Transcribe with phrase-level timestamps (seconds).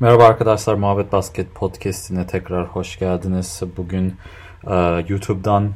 [0.00, 3.62] Merhaba arkadaşlar, Muhabbet Basket Podcast'ine tekrar hoş geldiniz.
[3.76, 4.14] Bugün
[4.66, 5.72] e, YouTube'dan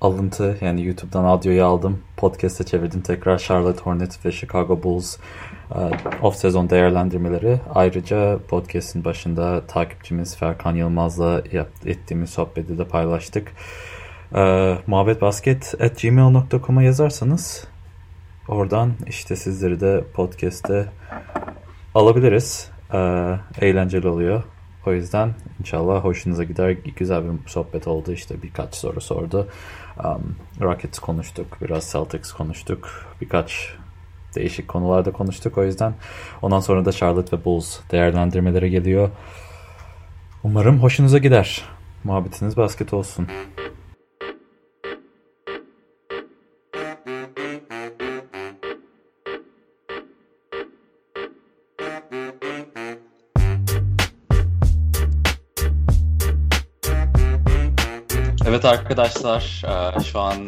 [0.00, 2.02] alıntı, yani YouTube'dan audioyu aldım.
[2.16, 5.16] Podcast'e çevirdim tekrar Charlotte Hornets ve Chicago Bulls
[5.70, 5.78] e,
[6.22, 7.60] off-sezon değerlendirmeleri.
[7.74, 13.52] Ayrıca podcast'in başında takipçimiz Ferkan Yılmaz'la yap, ettiğimiz sohbeti de paylaştık.
[14.34, 17.66] E, muhabbetbasket.gmail.com'a yazarsanız
[18.48, 20.86] oradan işte sizleri de podcast'te
[21.94, 22.73] alabiliriz.
[22.94, 24.42] Ee, eğlenceli oluyor.
[24.86, 26.70] O yüzden inşallah hoşunuza gider.
[26.70, 28.12] Güzel bir sohbet oldu.
[28.12, 29.48] İşte birkaç soru sordu.
[30.04, 31.46] Um, Rockets konuştuk.
[31.60, 32.90] Biraz Celtics konuştuk.
[33.20, 33.74] Birkaç
[34.36, 35.58] değişik konularda konuştuk.
[35.58, 35.94] O yüzden
[36.42, 39.10] ondan sonra da Charlotte ve Bulls değerlendirmeleri geliyor.
[40.42, 41.62] Umarım hoşunuza gider.
[42.04, 43.28] Muhabbetiniz basket olsun.
[58.64, 59.62] Evet arkadaşlar,
[59.96, 60.46] e, şu an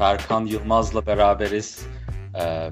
[0.00, 1.86] Erkan Yılmaz'la beraberiz.
[2.40, 2.70] E,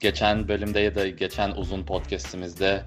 [0.00, 2.84] geçen bölümde ya da geçen uzun podcastimizde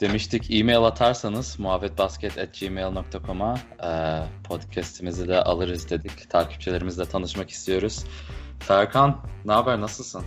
[0.00, 3.90] demiştik e-mail atarsanız muhabbetbasket.gmail.com'a e,
[4.48, 6.30] podcastimizi de alırız dedik.
[6.30, 8.04] Takipçilerimizle tanışmak istiyoruz.
[8.60, 10.24] Ferkan, ne haber, nasılsın?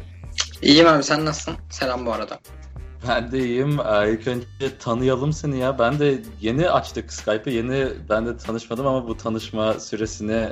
[0.61, 1.55] İyiyim abi, sen nasılsın?
[1.69, 2.39] Selam bu arada.
[3.07, 3.79] Ben de iyiyim.
[3.79, 5.79] Ee, ilk önce tanıyalım seni ya.
[5.79, 7.53] Ben de yeni açtık Skype'ı.
[7.53, 10.49] Yeni ben de tanışmadım ama bu tanışma süresini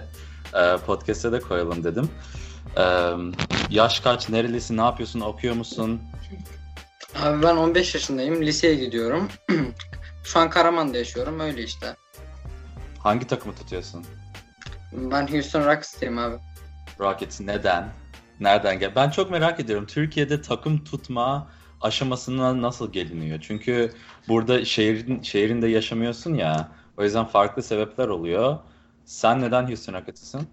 [0.54, 2.10] e, podcast'e de koyalım dedim.
[2.78, 2.84] E,
[3.70, 4.30] yaş kaç?
[4.30, 4.78] Nerelisin?
[4.78, 5.20] Ne yapıyorsun?
[5.20, 6.02] Okuyor musun?
[7.24, 8.42] Abi ben 15 yaşındayım.
[8.42, 9.28] Liseye gidiyorum.
[10.24, 11.40] Şu an Karaman'da yaşıyorum.
[11.40, 11.96] Öyle işte.
[13.00, 14.06] Hangi takımı tutuyorsun?
[14.94, 16.36] Ben Houston Rockets'tayım abi.
[17.00, 17.90] Rockets neden?
[18.40, 18.96] Nereden gel?
[18.96, 19.86] Ben çok merak ediyorum.
[19.86, 21.48] Türkiye'de takım tutma
[21.82, 23.40] aşamasına nasıl geliniyor?
[23.42, 23.92] Çünkü
[24.28, 26.72] burada şehrin şehrinde yaşamıyorsun ya.
[26.98, 28.58] O yüzden farklı sebepler oluyor.
[29.06, 30.48] Sen neden Houston Rockets'ısın?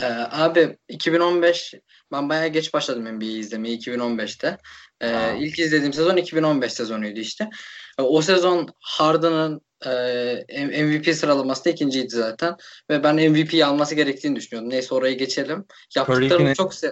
[0.00, 1.74] Ee, abi 2015
[2.12, 4.58] ben bayağı geç başladım NBA izlemeye 2015'te.
[5.00, 7.50] Ee, ilk izlediğim sezon 2015 sezonuydu işte.
[7.98, 12.56] Ee, o sezon Harden'ın e, MVP sıralamasında ikinciydi zaten.
[12.90, 14.70] Ve ben MVP'yi alması gerektiğini düşünüyordum.
[14.70, 15.64] Neyse oraya geçelim.
[15.96, 16.90] Yaptıklarını çok sev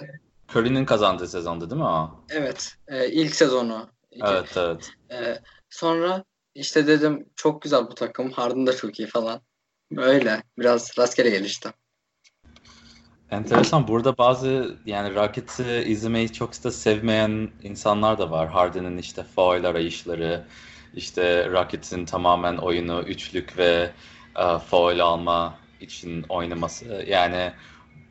[0.54, 2.10] Curry'nin kazandığı sezondu değil mi o?
[2.30, 2.76] Evet.
[2.88, 3.88] E, ilk sezonu.
[4.12, 4.90] Evet evet.
[5.10, 5.38] E,
[5.70, 8.30] sonra işte dedim çok güzel bu takım.
[8.30, 9.40] Harden da çok iyi falan.
[9.96, 10.42] Öyle.
[10.58, 11.70] Biraz rastgele gelişti.
[13.30, 13.88] Enteresan.
[13.88, 18.48] Burada bazı yani Rockets'i izlemeyi çok da sevmeyen insanlar da var.
[18.48, 20.44] Harden'ın işte foul arayışları,
[20.94, 23.90] işte Rockets'in tamamen oyunu üçlük ve
[24.36, 27.04] uh, foul alma için oynaması.
[27.06, 27.52] Yani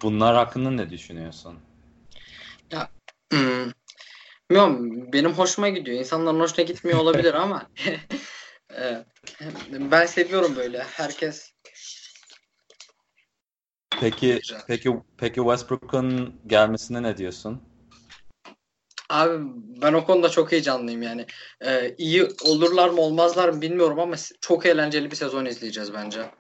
[0.02, 1.60] bunlar hakkında ne düşünüyorsun?
[2.72, 2.90] Ya
[3.32, 3.72] hmm,
[4.50, 6.00] bilmiyorum benim hoşuma gidiyor.
[6.00, 7.70] İnsanların hoşuna gitmiyor olabilir ama
[9.70, 10.84] ben seviyorum böyle.
[10.84, 11.54] Herkes
[14.00, 17.62] Peki peki peki Westbrook'un gelmesine ne diyorsun?
[19.10, 19.44] Abi
[19.82, 21.26] ben o konuda çok heyecanlıyım yani.
[21.66, 26.32] Ee, iyi olurlar mı olmazlar mı bilmiyorum ama çok eğlenceli bir sezon izleyeceğiz bence.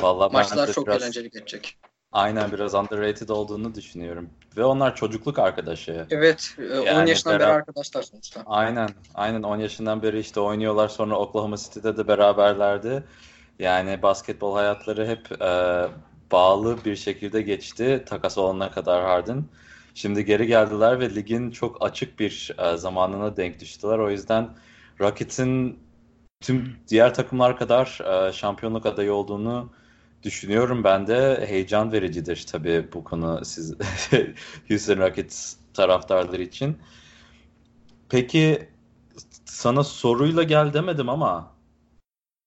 [0.00, 1.02] Vallahi Maçlar çok biraz...
[1.02, 1.78] eğlenceli geçecek.
[2.12, 4.30] Aynen biraz underrated olduğunu düşünüyorum.
[4.56, 6.06] Ve onlar çocukluk arkadaşı.
[6.10, 6.56] Evet.
[6.58, 8.42] E, yani 10 yaşından beri arkadaşlar sonuçta.
[8.46, 8.88] Aynen.
[9.14, 10.88] Aynen 10 yaşından beri işte oynuyorlar.
[10.88, 13.04] Sonra Oklahoma City'de de beraberlerdi.
[13.58, 15.86] Yani basketbol hayatları hep e,
[16.32, 18.04] bağlı bir şekilde geçti.
[18.06, 19.44] Takas olana kadar Harden.
[19.94, 23.98] Şimdi geri geldiler ve ligin çok açık bir e, zamanına denk düştüler.
[23.98, 24.48] O yüzden
[25.00, 25.78] Rockets'in
[26.40, 29.70] tüm diğer takımlar kadar e, şampiyonluk adayı olduğunu
[30.22, 33.74] düşünüyorum ben de heyecan vericidir tabii bu konu siz
[34.68, 36.78] Houston Rockets taraftarları için.
[38.08, 38.68] Peki
[39.44, 41.52] sana soruyla gel demedim ama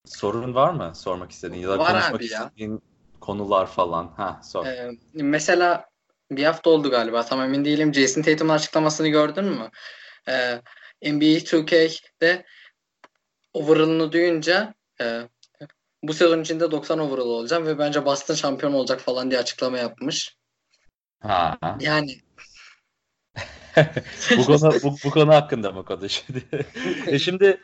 [0.06, 2.80] sorun var mı sormak istediğin ya da var konuşmak istediğin ya.
[3.20, 4.08] konular falan?
[4.18, 4.66] Ha sor.
[4.66, 5.86] Ee, mesela
[6.32, 7.94] bir hafta oldu galiba tam emin değilim.
[7.94, 9.70] Jason Tatum'un açıklamasını gördün mü?
[10.28, 10.62] Ee,
[11.12, 12.46] NBA 2K'de
[13.54, 15.22] overall'ını duyunca e,
[16.04, 20.38] bu sezon içinde 90 overall olacağım ve bence Boston şampiyon olacak falan diye açıklama yapmış.
[21.20, 21.58] Ha.
[21.80, 22.18] Yani
[24.38, 26.42] bu konu bu, bu konu hakkında mı konuşuyor?
[27.08, 27.62] e şimdi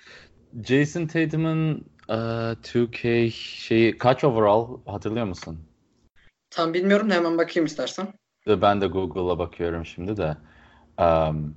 [0.64, 5.60] Jason Tatum'un uh, 2K şeyi kaç overall hatırlıyor musun?
[6.50, 8.14] Tam bilmiyorum da hemen bakayım istersen.
[8.48, 10.38] Ben de Google'a bakıyorum şimdi de.
[11.02, 11.56] Um,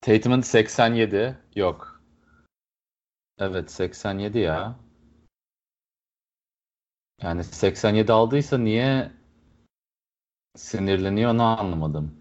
[0.00, 2.00] Tatum'un 87 yok.
[3.38, 4.76] Evet 87 ya.
[7.22, 9.10] Yani 87 aldıysa niye
[10.56, 12.14] sinirleniyor onu anlamadım.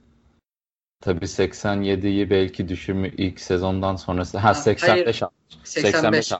[1.02, 4.38] Tabii 87'yi belki düşürmü ilk sezondan sonrası.
[4.38, 5.32] Ha, 85 hayır,
[5.64, 6.28] 85.
[6.28, 6.34] 85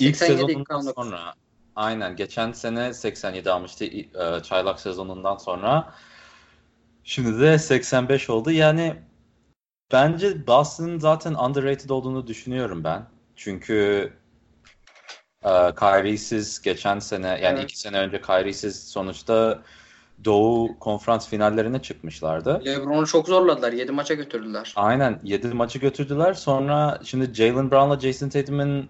[0.00, 1.34] İlk sezonundan sonra
[1.76, 5.94] aynen geçen sene 87 almıştı e, çaylak sezonundan sonra.
[7.04, 8.50] Şimdi de 85 oldu.
[8.50, 8.96] Yani
[9.92, 13.06] bence Boston'ın zaten underrated olduğunu düşünüyorum ben.
[13.36, 14.12] Çünkü
[15.44, 17.64] e, Kyrie'siz geçen sene yani evet.
[17.64, 19.62] iki sene önce Kyrie'siz sonuçta
[20.24, 22.62] Doğu konferans finallerine çıkmışlardı.
[22.64, 23.72] LeBron'u çok zorladılar.
[23.72, 24.72] 7 maça götürdüler.
[24.76, 26.34] Aynen 7 maçı götürdüler.
[26.34, 28.88] Sonra şimdi Jalen Brown'la Jason Tatum'un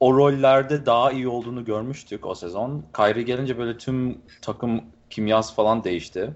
[0.00, 2.86] o rollerde daha iyi olduğunu görmüştük o sezon.
[2.96, 6.34] Kyrie gelince böyle tüm takım kimyası falan değişti.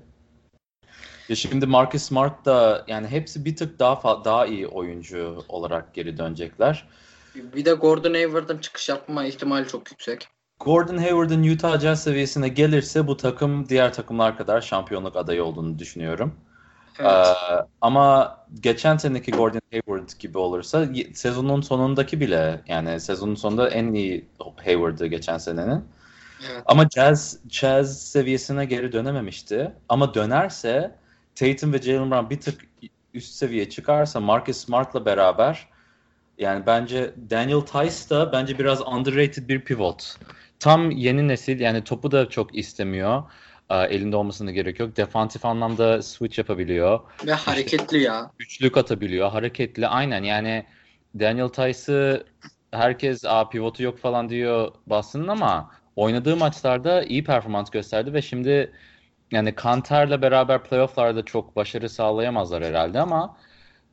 [1.29, 6.19] Ya şimdi Marcus Smart da yani hepsi bir tık daha daha iyi oyuncu olarak geri
[6.19, 6.89] dönecekler.
[7.35, 10.29] Bir de Gordon Hayward'ın çıkış yapma ihtimali çok yüksek.
[10.61, 16.35] Gordon Hayward'ın Utah Jazz seviyesine gelirse bu takım diğer takımlar kadar şampiyonluk adayı olduğunu düşünüyorum.
[16.99, 17.27] Evet.
[17.27, 23.93] Ee, ama geçen seneki Gordon Hayward gibi olursa sezonun sonundaki bile yani sezonun sonunda en
[23.93, 24.29] iyi
[24.65, 25.85] Hayward'ı geçen senenin.
[26.51, 26.63] Evet.
[26.67, 29.73] Ama Jazz, Jazz seviyesine geri dönememişti.
[29.89, 30.95] Ama dönerse
[31.35, 32.61] Tatum ve Jalen Brown bir tık
[33.15, 35.69] üst seviye çıkarsa Marcus Smart'la beraber
[36.39, 40.17] yani bence Daniel Tice da bence biraz underrated bir pivot.
[40.59, 43.23] Tam yeni nesil yani topu da çok istemiyor.
[43.71, 44.97] elinde olmasına gerek yok.
[44.97, 47.01] Defansif anlamda switch yapabiliyor.
[47.27, 48.31] Ve hareketli işte, ya.
[48.39, 49.31] Üçlük atabiliyor.
[49.31, 50.67] Hareketli aynen yani
[51.21, 52.25] Daniel Tice'ı
[52.71, 58.73] herkes a pivotu yok falan diyor Boston'ın ama oynadığı maçlarda iyi performans gösterdi ve şimdi
[59.31, 63.37] yani Kanter'le beraber playoff'larda çok başarı sağlayamazlar herhalde ama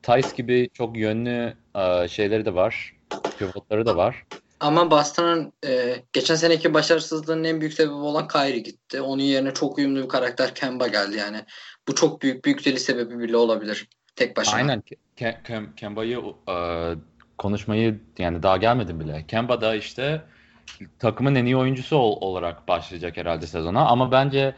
[0.02, 2.96] Tice gibi çok yönlü e, şeyleri de var.
[3.38, 4.24] Pivotları da var.
[4.60, 9.00] Ama Boston'ın e, geçen seneki başarısızlığının en büyük sebebi olan Kyrie gitti.
[9.00, 11.44] Onun yerine çok uyumlu bir karakter Kemba geldi yani.
[11.88, 14.54] Bu çok büyük büyük deli sebebi bile olabilir tek başına.
[14.56, 14.82] Aynen.
[15.16, 16.56] Ke- Ke- Kemba'yı e,
[17.38, 19.24] konuşmayı yani daha gelmedim bile.
[19.28, 20.22] Kemba da işte
[20.98, 24.54] takımın en iyi oyuncusu ol- olarak başlayacak herhalde sezona ama bence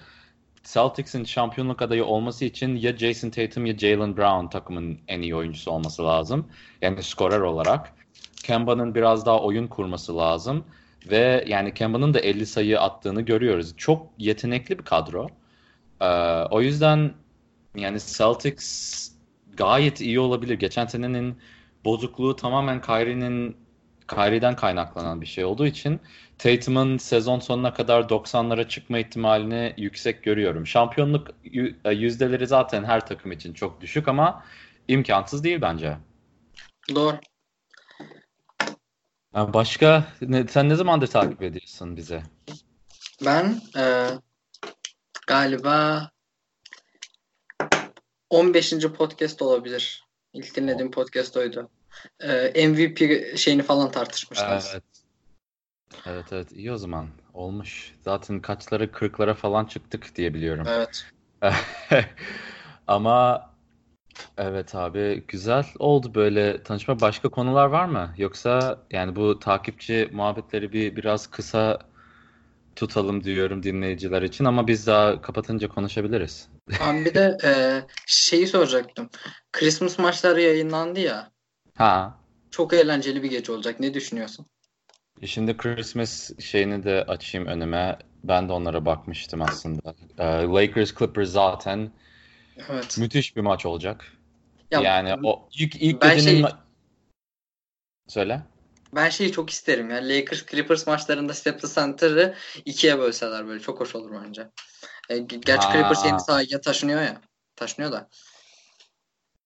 [0.64, 5.70] Celtics'in şampiyonluk adayı olması için ya Jason Tatum ya Jalen Brown takımın en iyi oyuncusu
[5.70, 6.48] olması lazım.
[6.82, 7.92] Yani skorer olarak.
[8.42, 10.64] Kemba'nın biraz daha oyun kurması lazım.
[11.10, 13.76] Ve yani Kemba'nın da 50 sayı attığını görüyoruz.
[13.76, 15.28] Çok yetenekli bir kadro.
[16.00, 16.06] Ee,
[16.50, 17.14] o yüzden
[17.74, 19.10] yani Celtics
[19.56, 20.54] gayet iyi olabilir.
[20.54, 21.38] Geçen senenin
[21.84, 23.56] bozukluğu tamamen Kyrie'nin
[24.08, 26.00] Kyrie'den kaynaklanan bir şey olduğu için
[26.38, 30.66] Tatum'un sezon sonuna kadar 90'lara çıkma ihtimalini yüksek görüyorum.
[30.66, 31.28] Şampiyonluk
[31.84, 34.44] e, yüzdeleri zaten her takım için çok düşük ama
[34.88, 35.96] imkansız değil bence.
[36.94, 37.18] Doğru.
[39.34, 42.22] başka ne, sen ne zamandır takip ediyorsun bize?
[43.24, 44.08] Ben e,
[45.26, 46.10] galiba
[48.30, 48.72] 15.
[48.80, 50.04] podcast olabilir.
[50.32, 51.70] İlk dinlediğim podcast oydu.
[52.20, 54.64] Ee, MVP şeyini falan tartışmışlar.
[54.72, 54.82] Evet.
[56.06, 57.08] Evet evet iyi o zaman.
[57.34, 57.94] Olmuş.
[58.04, 60.66] Zaten kaçları kırklara falan çıktık diye biliyorum.
[60.68, 61.06] Evet.
[62.86, 63.50] Ama
[64.38, 67.00] evet abi güzel oldu böyle tanışma.
[67.00, 68.14] Başka konular var mı?
[68.16, 71.78] Yoksa yani bu takipçi muhabbetleri bir biraz kısa
[72.76, 76.48] tutalım diyorum dinleyiciler için ama biz daha kapatınca konuşabiliriz.
[76.80, 77.50] Abi bir de e,
[78.06, 79.10] şeyi soracaktım.
[79.52, 81.30] Christmas maçları yayınlandı ya.
[81.78, 82.18] Ha.
[82.50, 83.80] Çok eğlenceli bir gece olacak.
[83.80, 84.46] Ne düşünüyorsun?
[85.24, 87.98] Şimdi Christmas şeyini de açayım önüme.
[88.24, 89.94] Ben de onlara bakmıştım aslında.
[90.18, 91.92] Ee, Lakers Clippers zaten
[92.68, 92.98] evet.
[92.98, 94.12] müthiş bir maç olacak.
[94.70, 96.56] Ya, yani o ilk ilk gecenin şey, ma-
[98.08, 98.42] Söyle.
[98.94, 99.90] Ben şeyi çok isterim.
[99.90, 104.50] Yani Lakers Clippers maçlarında Staples Center'ı ikiye bölseler böyle çok hoş olur bence.
[105.10, 105.72] E, gerçi ha.
[105.72, 107.20] Clippers yeni sahaya taşınıyor ya.
[107.56, 108.08] Taşınıyor da.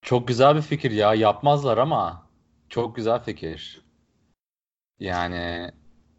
[0.02, 1.14] Çok güzel bir fikir ya.
[1.14, 2.26] Yapmazlar ama
[2.68, 3.82] çok güzel fikir.
[5.00, 5.70] Yani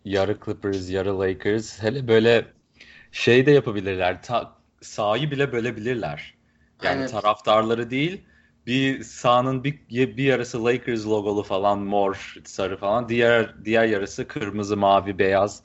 [0.06, 1.84] yarı Clippers, yarı Lakers.
[1.84, 2.46] Hele böyle
[3.12, 4.24] şey de yapabilirler.
[4.24, 6.34] Ta, sahayı bile bölebilirler.
[6.84, 7.12] Yani evet.
[7.12, 8.26] taraftarları değil
[8.68, 13.10] bir sahanın bir, bir yarısı Lakers logolu falan mor, sarı falan.
[13.10, 15.64] Diğer diğer yarısı kırmızı, mavi, beyaz.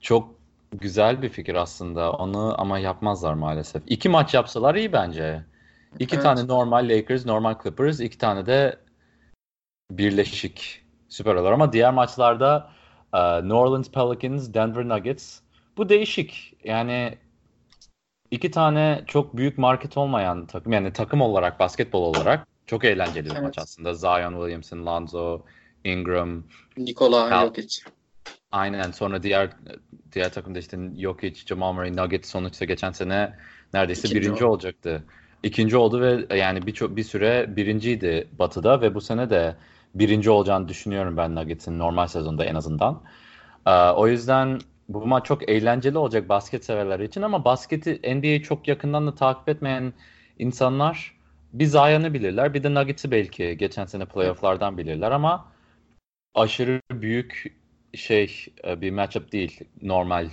[0.00, 0.34] Çok
[0.72, 2.12] güzel bir fikir aslında.
[2.12, 3.82] Onu ama yapmazlar maalesef.
[3.86, 5.44] İki maç yapsalar iyi bence.
[5.98, 6.22] İki evet.
[6.22, 8.78] tane normal Lakers, normal Clippers, iki tane de
[9.90, 11.52] birleşik süper olur.
[11.52, 12.70] Ama diğer maçlarda
[13.14, 15.40] uh, New Orleans Pelicans, Denver Nuggets
[15.76, 16.56] bu değişik.
[16.64, 17.18] Yani
[18.30, 23.30] iki tane çok büyük market olmayan takım yani takım olarak basketbol olarak çok eğlenceli bir
[23.30, 23.42] evet.
[23.42, 23.94] maç aslında.
[23.94, 25.42] Zion Williamson, Lonzo,
[25.84, 26.44] Ingram,
[26.76, 27.82] Nikola Kal- Jokic.
[28.52, 29.50] Aynen sonra diğer
[30.12, 33.34] diğer takımda işte Jokic, Jamal Murray, Nuggets sonuçta geçen sene
[33.74, 34.48] neredeyse İkinci birinci o.
[34.48, 35.04] olacaktı.
[35.42, 39.56] İkinci oldu ve yani bir bir süre birinciydi Batı'da ve bu sene de
[39.94, 43.02] birinci olacağını düşünüyorum ben Nuggets'in normal sezonda en azından.
[43.96, 49.06] O yüzden bu maç çok eğlenceli olacak basket severler için ama basketi NBA'yi çok yakından
[49.06, 49.92] da takip etmeyen
[50.38, 51.18] insanlar
[51.52, 55.52] bir Zion'ı bilirler bir de Nuggets'i belki geçen sene playofflardan bilirler ama
[56.34, 57.56] aşırı büyük
[57.94, 60.28] şey e, bir matchup değil normal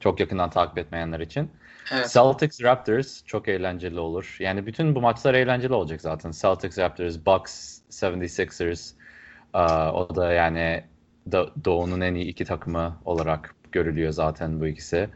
[0.00, 1.50] çok yakından takip etmeyenler için.
[1.90, 2.10] Evet.
[2.12, 4.36] Celtics Raptors çok eğlenceli olur.
[4.38, 6.30] Yani bütün bu maçlar eğlenceli olacak zaten.
[6.30, 8.92] Celtics Raptors, Bucks 76ers
[9.54, 10.84] uh, o da yani
[11.64, 15.08] Doğu'nun en iyi iki takımı olarak görülüyor zaten bu ikisi.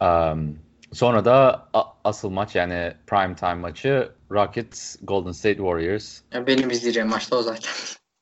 [0.00, 0.58] Um,
[0.92, 1.68] sonra da
[2.04, 6.20] asıl maç yani prime time maçı Rockets Golden State Warriors.
[6.32, 7.72] Ya benim izleyeceğim maçta o zaten.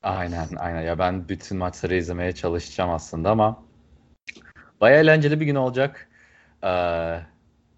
[0.03, 3.63] Aynen aynen ya ben bütün maçları izlemeye çalışacağım aslında ama
[4.81, 6.09] baya eğlenceli bir gün olacak.
[6.63, 7.19] Ee,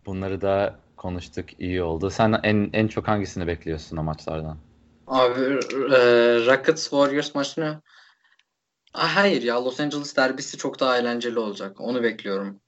[0.08, 2.10] bunları da konuştuk iyi oldu.
[2.10, 4.58] Sen en en çok hangisini bekliyorsun o maçlardan?
[5.08, 5.42] Abi
[5.96, 6.00] e,
[6.46, 7.82] Rockets Warriors maçını
[8.94, 11.82] Ah, hayır ya Los Angeles derbisi çok daha eğlenceli olacak.
[11.82, 12.60] Onu bekliyorum.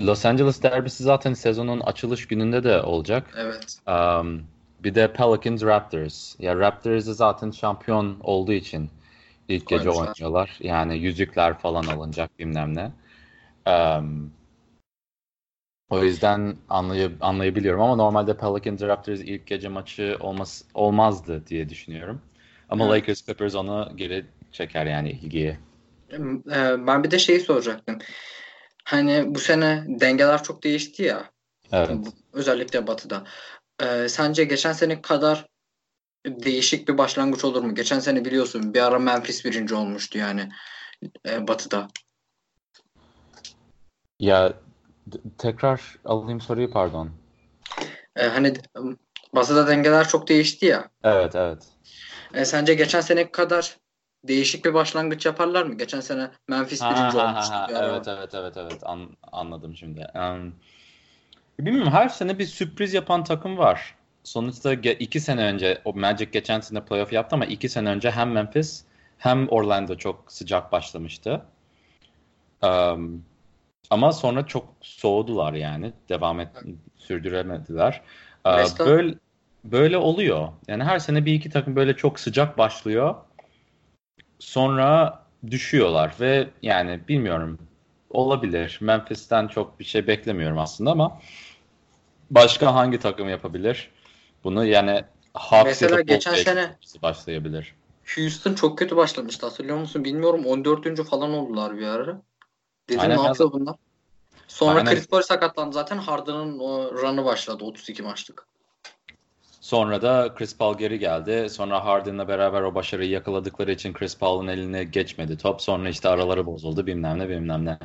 [0.00, 3.34] Los Angeles derbisi zaten sezonun açılış gününde de olacak.
[3.36, 3.78] Evet.
[3.86, 4.42] Um,
[4.84, 6.36] bir de Pelicans Raptors.
[6.38, 8.90] Ya Raptors zaten şampiyon olduğu için
[9.48, 10.08] ilk gece Koymuşlar.
[10.08, 10.56] oynuyorlar.
[10.60, 12.92] Yani yüzükler falan alınacak bilmem ne.
[13.72, 14.32] Um,
[15.90, 22.22] o yüzden anlay anlayabiliyorum ama normalde Pelicans Raptors ilk gece maçı olmaz olmazdı diye düşünüyorum.
[22.68, 23.02] Ama evet.
[23.02, 25.58] Lakers Clippers onu geri çeker yani ilgiyi.
[26.12, 27.98] Ee, ben bir de şeyi soracaktım.
[28.84, 31.30] Hani bu sene dengeler çok değişti ya.
[31.72, 31.90] Evet.
[32.32, 33.24] Özellikle Batı'da.
[33.82, 35.46] Ee, sence geçen sene kadar
[36.26, 37.74] değişik bir başlangıç olur mu?
[37.74, 40.48] Geçen sene biliyorsun bir ara Memphis birinci olmuştu yani
[41.28, 41.88] e, Batı'da.
[44.20, 44.52] Ya
[45.38, 47.10] tekrar alayım soruyu pardon.
[48.16, 48.54] Ee, hani
[49.34, 50.88] Batı'da dengeler çok değişti ya.
[51.04, 51.62] Evet evet.
[52.34, 53.76] Ee, sence geçen sene kadar
[54.24, 55.74] değişik bir başlangıç yaparlar mı?
[55.74, 57.54] Geçen sene Memphis ha, birinci ha, olmuştu.
[57.54, 60.06] Ha, evet, evet evet evet An, anladım şimdi.
[60.14, 60.54] Um,
[61.60, 63.94] bilmiyorum her sene bir sürpriz yapan takım var.
[64.24, 68.32] Sonuçta iki sene önce o Magic geçen sene playoff yaptı ama iki sene önce hem
[68.32, 68.84] Memphis
[69.18, 71.42] hem Orlando çok sıcak başlamıştı.
[72.62, 73.24] Um,
[73.90, 75.92] ama sonra çok soğudular yani.
[76.08, 76.48] Devam et
[76.96, 78.02] sürdüremediler.
[78.46, 79.14] Uh, böyle
[79.64, 80.48] böyle oluyor.
[80.68, 83.14] Yani her sene bir iki takım böyle çok sıcak başlıyor
[84.38, 87.58] sonra düşüyorlar ve yani bilmiyorum
[88.10, 88.78] olabilir.
[88.80, 91.20] Memphis'ten çok bir şey beklemiyorum aslında ama
[92.30, 93.90] başka hangi takım yapabilir?
[94.44, 97.74] Bunu yani Hawks Mesela geçen sene başlayabilir.
[98.16, 100.04] Houston çok kötü başlamıştı hatırlıyor musun?
[100.04, 101.04] Bilmiyorum 14.
[101.04, 102.22] falan oldular bir ara.
[102.88, 103.76] Dedim Aynen ne yapıyor bunlar?
[104.48, 104.94] Sonra Aynen.
[104.94, 105.98] Chris Paul sakatlandı zaten.
[105.98, 106.58] Harden'ın
[107.02, 108.46] run'ı başladı 32 maçlık.
[109.60, 111.50] Sonra da Chris Paul geri geldi.
[111.50, 115.62] Sonra Harden'la beraber o başarıyı yakaladıkları için Chris Paul'un eline geçmedi top.
[115.62, 117.78] Sonra işte araları bozuldu bilmem ne bilmem ne.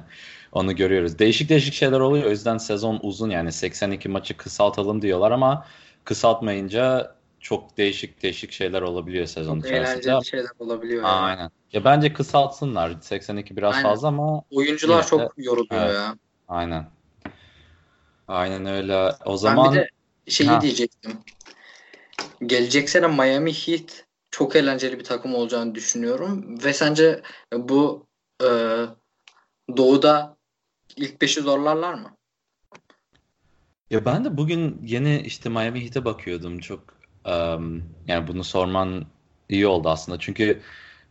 [0.51, 1.19] Onu görüyoruz.
[1.19, 2.25] Değişik değişik şeyler oluyor.
[2.25, 5.65] O yüzden sezon uzun yani 82 maçı kısaltalım diyorlar ama
[6.03, 9.99] kısaltmayınca çok değişik değişik şeyler olabiliyor sezon çok içerisinde.
[9.99, 11.03] Eğlenceli şeyler olabiliyor.
[11.03, 11.13] Yani.
[11.13, 11.51] Aynen.
[11.73, 13.01] Ya bence kısaltsınlar.
[13.01, 13.89] 82 biraz Aynen.
[13.89, 15.95] fazla ama oyuncular çok yoruluyor evet.
[15.95, 16.15] ya.
[16.47, 16.87] Aynen.
[18.27, 19.11] Aynen öyle.
[19.25, 19.89] O zaman ben bir de
[20.27, 20.61] şeyi ha.
[20.61, 21.23] diyecektim
[22.45, 26.63] gelecek sene Miami Heat çok eğlenceli bir takım olacağını düşünüyorum.
[26.63, 27.21] Ve sence
[27.53, 28.07] bu
[28.43, 28.47] e,
[29.77, 30.37] doğuda
[30.95, 32.17] ilk beşi zorlarlar mı?
[33.89, 36.59] Ya ben de bugün yeni işte Miami Heat'e bakıyordum.
[36.59, 36.79] Çok
[37.25, 39.05] um, yani bunu sorman
[39.49, 40.19] iyi oldu aslında.
[40.19, 40.61] Çünkü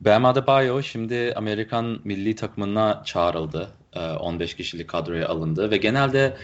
[0.01, 3.71] Bam Adebayo şimdi Amerikan milli takımına çağrıldı.
[4.21, 6.37] 15 kişilik kadroya alındı ve genelde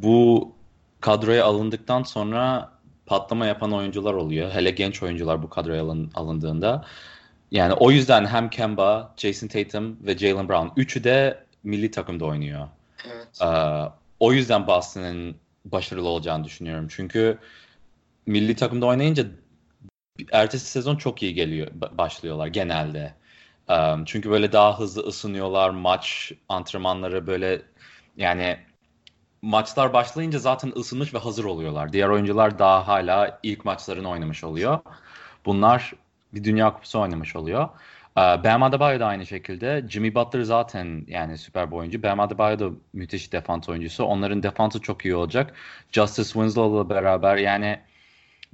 [0.00, 0.52] bu
[1.00, 2.72] kadroya alındıktan sonra
[3.06, 4.50] patlama yapan oyuncular oluyor.
[4.50, 6.84] Hele genç oyuncular bu kadroya alın, alındığında.
[7.50, 12.68] Yani o yüzden hem Kemba, Jason Tatum ve Jalen Brown üçü de milli takımda oynuyor.
[13.06, 13.42] Evet.
[13.42, 13.46] Ee,
[14.20, 16.86] o yüzden Boston'ın başarılı olacağını düşünüyorum.
[16.90, 17.38] Çünkü
[18.26, 19.24] milli takımda oynayınca
[20.32, 23.14] ertesi sezon çok iyi geliyor başlıyorlar genelde.
[23.68, 25.70] Um, çünkü böyle daha hızlı ısınıyorlar.
[25.70, 27.62] Maç antrenmanları böyle
[28.16, 28.58] yani
[29.42, 31.92] maçlar başlayınca zaten ısınmış ve hazır oluyorlar.
[31.92, 34.80] Diğer oyuncular daha hala ilk maçlarını oynamış oluyor.
[35.46, 35.92] Bunlar
[36.34, 37.68] bir Dünya Kupası oynamış oluyor.
[38.16, 39.84] Bam Adebayo da aynı şekilde.
[39.88, 42.02] Jimmy Butler zaten yani süper bir oyuncu.
[42.02, 44.04] Bam Adebayo da müthiş defans oyuncusu.
[44.04, 45.54] Onların defansı çok iyi olacak.
[45.92, 47.80] Justice Winslow'la beraber yani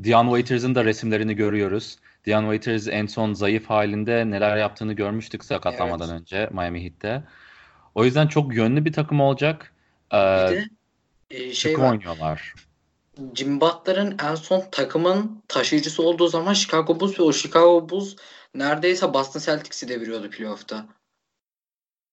[0.04, 1.98] Dion Waiters'ın da resimlerini görüyoruz.
[2.26, 6.20] Dion Waiters en son zayıf halinde neler yaptığını görmüştük sakatlanmadan evet.
[6.20, 7.24] önce Miami Heat'te.
[7.94, 9.72] O yüzden çok yönlü bir takım olacak.
[10.12, 10.68] Ee, bir de
[11.30, 11.90] e, şey var.
[11.90, 12.54] oynuyorlar.
[13.34, 18.16] Jim Butler'ın en son takımın taşıyıcısı olduğu zaman Chicago Bulls ve o Chicago Bulls
[18.54, 20.86] neredeyse Boston Celtics'i deviriyordu playoff'ta.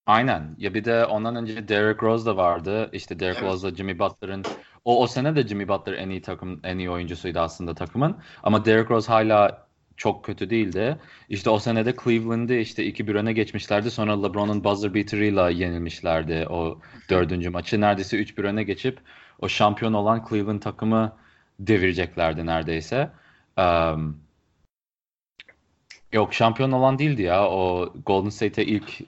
[0.05, 0.55] Aynen.
[0.58, 2.89] Ya bir de ondan önce Derrick Rose da vardı.
[2.93, 3.53] İşte Derrick evet.
[3.53, 4.46] Rose'la Jimmy Butler'ın
[4.86, 8.17] o o sene de Jimmy Butler en iyi takım en iyi oyuncusuydu aslında takımın.
[8.43, 9.67] Ama Derrick Rose hala
[9.98, 11.00] çok kötü değildi.
[11.29, 13.91] İşte o senede Cleveland'ı işte 2-1 öne geçmişlerdi.
[13.91, 17.81] Sonra LeBron'un buzzer beater'ıyla yenilmişlerdi o dördüncü maçı.
[17.81, 19.00] Neredeyse 3-1 öne geçip
[19.39, 21.13] o şampiyon olan Cleveland takımı
[21.59, 23.12] devireceklerdi neredeyse.
[23.57, 24.21] Um,
[26.13, 27.50] yok şampiyon olan değildi ya.
[27.50, 29.01] O Golden State'e ilk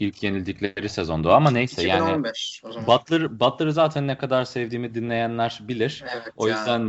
[0.00, 6.04] ilk yenildikleri sezondu ama neyse 2015, yani Butler Butler'ı zaten ne kadar sevdiğimi dinleyenler bilir.
[6.14, 6.80] Evet o yüzden.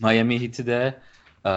[0.00, 1.00] Miami Heat'i de
[1.46, 1.52] e,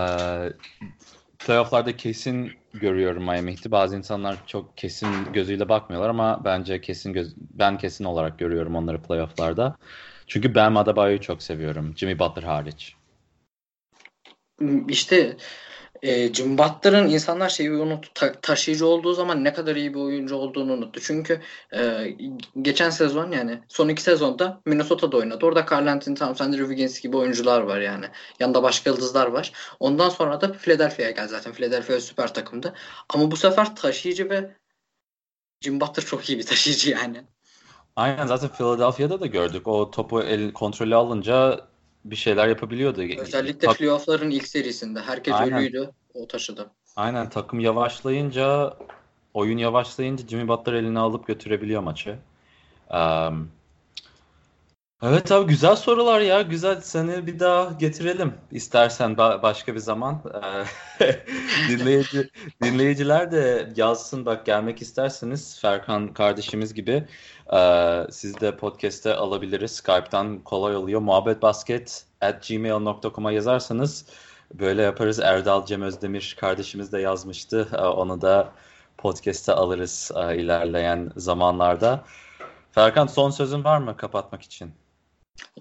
[1.39, 3.71] playoff'larda kesin görüyorum Miami Heat'i.
[3.71, 9.01] Bazı insanlar çok kesin gözüyle bakmıyorlar ama bence kesin göz ben kesin olarak görüyorum onları
[9.01, 9.77] playoff'larda.
[10.27, 11.93] Çünkü Bam Adebayo'yu çok seviyorum.
[11.97, 12.95] Jimmy Butler hariç.
[14.87, 15.37] İşte
[16.01, 16.57] e, Jim
[17.07, 18.09] insanlar şeyi unuttu.
[18.13, 20.99] Ta- taşıyıcı olduğu zaman ne kadar iyi bir oyuncu olduğunu unuttu.
[21.03, 21.41] Çünkü
[21.73, 22.07] e,
[22.61, 25.45] geçen sezon yani son iki sezonda Minnesota'da oynadı.
[25.45, 28.05] Orada Carl Anthony Towns, Andrew Wiggins gibi oyuncular var yani.
[28.39, 29.51] Yanında başka yıldızlar var.
[29.79, 31.53] Ondan sonra da Philadelphia'ya geldi zaten.
[31.53, 32.73] Philadelphia süper takımdı.
[33.09, 34.55] Ama bu sefer taşıyıcı ve
[35.61, 37.23] Jim çok iyi bir taşıyıcı yani.
[37.95, 39.67] Aynen zaten Philadelphia'da da gördük.
[39.67, 41.67] O topu el kontrolü alınca
[42.11, 43.01] bir şeyler yapabiliyordu.
[43.17, 45.01] Özellikle Tak- playoff'ların ilk serisinde.
[45.01, 45.59] Herkes Aynen.
[45.59, 45.89] ölüydü.
[46.13, 46.69] O taşıdı.
[46.95, 48.73] Aynen takım yavaşlayınca
[49.33, 52.15] oyun yavaşlayınca Jimmy Butler elini alıp götürebiliyor maçı.
[52.89, 53.49] Um,
[55.03, 56.41] evet abi güzel sorular ya.
[56.41, 60.21] Güzel seni bir daha getirelim istersen ba- başka bir zaman.
[61.69, 62.29] Dinleyici
[62.63, 67.07] dinleyiciler de yazsın bak gelmek isterseniz Ferkan kardeşimiz gibi
[67.53, 69.71] ee, siz de podcast'te alabiliriz.
[69.71, 71.01] Skype'tan kolay oluyor.
[71.01, 74.05] Muhabbetbasket at gmail.com'a yazarsanız
[74.53, 75.19] böyle yaparız.
[75.19, 77.67] Erdal Cem Özdemir kardeşimiz de yazmıştı.
[77.73, 78.53] Ee, onu da
[78.97, 82.03] podcast'te alırız e, ilerleyen zamanlarda.
[82.71, 84.86] Ferkan son sözün var mı kapatmak için?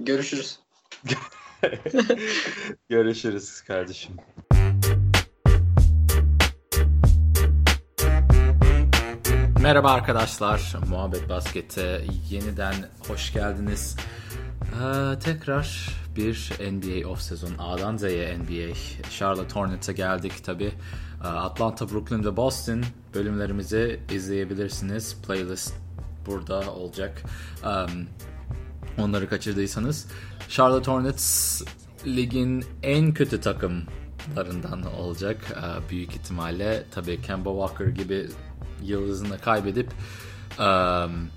[0.00, 0.58] Görüşürüz.
[2.88, 4.16] Görüşürüz kardeşim.
[9.62, 12.74] Merhaba arkadaşlar, Muhabbet Basket'e yeniden
[13.08, 13.96] hoş geldiniz.
[14.62, 18.74] Ee, tekrar bir NBA off sezon A'dan Z'ye NBA
[19.10, 20.64] Charlotte Hornets'e geldik tabi.
[21.24, 22.84] Ee, Atlanta, Brooklyn ve Boston
[23.14, 25.16] bölümlerimizi izleyebilirsiniz.
[25.26, 25.74] Playlist
[26.26, 27.22] burada olacak.
[27.64, 28.06] Um,
[28.98, 30.06] onları kaçırdıysanız.
[30.48, 31.62] Charlotte Hornets
[32.06, 36.84] ligin en kötü takımlarından olacak ee, büyük ihtimalle.
[36.90, 38.26] Tabi Kemba Walker gibi
[38.82, 39.90] yıldızını kaybedip
[40.58, 41.28] um,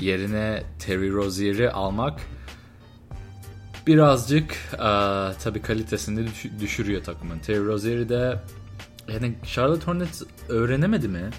[0.00, 2.20] yerine Terry Rozier'i almak
[3.86, 4.78] birazcık uh,
[5.42, 7.38] tabii kalitesini düş- düşürüyor takımın.
[7.38, 8.40] Terry Rozier'i de
[9.08, 11.30] yani Charlotte Hornets öğrenemedi mi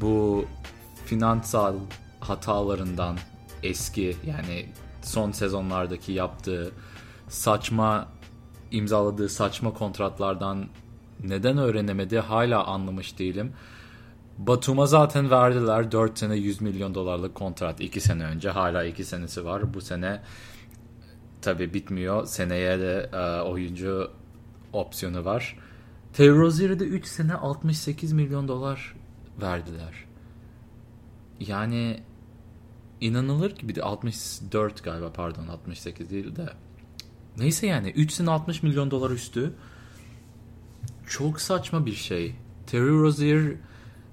[0.00, 0.44] bu
[1.06, 1.74] finansal
[2.20, 3.18] hatalarından
[3.62, 4.66] eski yani
[5.10, 6.72] son sezonlardaki yaptığı
[7.28, 8.08] saçma
[8.70, 10.66] imzaladığı saçma kontratlardan
[11.24, 13.52] neden öğrenemedi hala anlamış değilim.
[14.38, 19.44] Batum'a zaten verdiler 4 sene 100 milyon dolarlık kontrat 2 sene önce hala 2 senesi
[19.44, 19.74] var.
[19.74, 20.20] Bu sene
[21.42, 22.26] tabi bitmiyor.
[22.26, 24.10] Seneye de e, oyuncu
[24.72, 25.58] opsiyonu var.
[26.12, 28.96] Terry Rozier'e de 3 sene 68 milyon dolar
[29.42, 30.04] verdiler.
[31.40, 32.02] Yani
[33.00, 36.48] inanılır gibi de 64 galiba pardon 68 değil de.
[37.38, 39.52] Neyse yani 3 sene 60 milyon dolar üstü.
[41.06, 42.34] Çok saçma bir şey.
[42.66, 43.56] Terry Rozier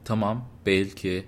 [0.06, 1.26] tamam belki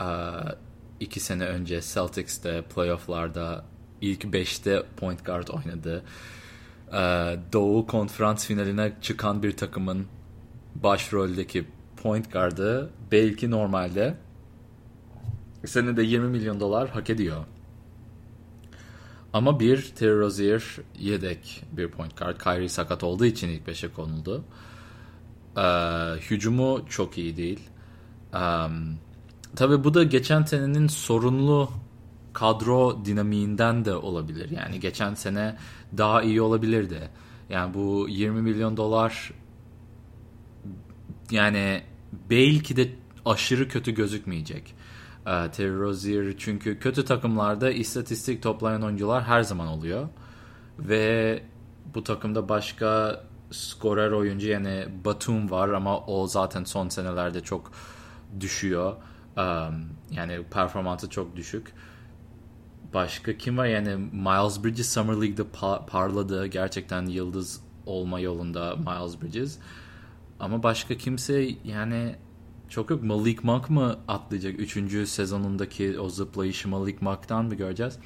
[0.00, 0.52] uh,
[1.00, 3.64] iki sene önce Celtics'te playofflarda
[4.00, 6.04] ilk 5'te point guard oynadı.
[7.52, 10.06] Doğu konferans finaline çıkan bir takımın
[10.74, 11.66] başroldeki
[12.02, 14.16] point guard'ı belki normalde
[15.66, 17.44] senede 20 milyon dolar hak ediyor.
[19.32, 20.64] Ama bir Terry Rozier
[20.98, 22.40] yedek bir point guard.
[22.40, 24.44] Kyrie sakat olduğu için ilk 5'e konuldu.
[25.56, 25.60] Ee,
[26.30, 27.60] hücumu çok iyi değil.
[28.34, 28.98] Um,
[29.56, 31.70] tabii bu da geçen senenin sorunlu
[32.32, 34.50] kadro dinamiğinden de olabilir.
[34.50, 35.56] Yani geçen sene
[35.96, 37.08] daha iyi olabilirdi.
[37.48, 39.32] Yani bu 20 milyon dolar
[41.30, 41.82] yani
[42.30, 42.90] belki de
[43.24, 44.74] aşırı kötü gözükmeyecek.
[45.26, 50.08] Ee, Terry Rozier çünkü kötü takımlarda istatistik toplayan oyuncular her zaman oluyor.
[50.78, 51.42] Ve
[51.94, 57.72] bu takımda başka skorer oyuncu yani Batum var ama o zaten son senelerde çok
[58.40, 58.96] düşüyor.
[59.36, 59.74] Um,
[60.10, 61.72] yani performansı çok düşük.
[62.94, 66.46] başka kim var yani Miles Bridges Summer League'de pa- parladı.
[66.46, 69.58] Gerçekten yıldız olma yolunda Miles Bridges.
[70.40, 72.16] Ama başka kimse yani
[72.70, 73.02] çok yok.
[73.02, 74.60] Malik Monk mı atlayacak?
[74.60, 77.98] Üçüncü sezonundaki o zıplayışı Malik Monk'tan mı göreceğiz?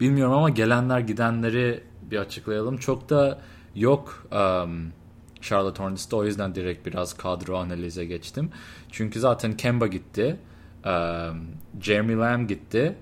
[0.00, 2.76] Bilmiyorum ama gelenler gidenleri bir açıklayalım.
[2.76, 3.40] Çok da
[3.74, 4.92] yok um,
[5.40, 6.16] Charlotte Hornets'te.
[6.16, 8.50] O yüzden direkt biraz kadro analize geçtim.
[8.90, 10.36] Çünkü zaten Kemba gitti.
[10.84, 11.46] Um,
[11.80, 12.96] Jeremy Lamb gitti.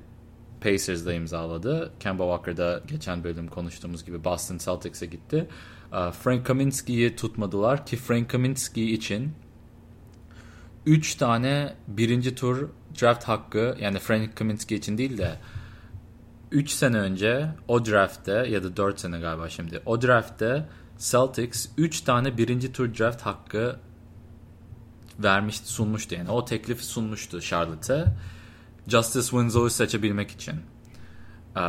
[0.60, 1.92] Pacers'da imzaladı.
[2.00, 5.48] Kemba Walker'da geçen bölüm konuştuğumuz gibi Boston Celtics'e gitti.
[6.22, 9.32] Frank Kaminsky'yi tutmadılar ki Frank Kaminsky için
[10.86, 12.68] 3 tane birinci tur
[13.00, 15.38] draft hakkı yani Frank Kaminsky için değil de
[16.50, 22.00] 3 sene önce o draftte ya da 4 sene galiba şimdi o draftte Celtics 3
[22.00, 23.76] tane birinci tur draft hakkı
[25.18, 28.04] vermişti sunmuştu yani o teklifi sunmuştu Charlotte'e
[28.88, 30.54] Justice Winslow'u seçebilmek için.
[31.56, 31.60] Ee,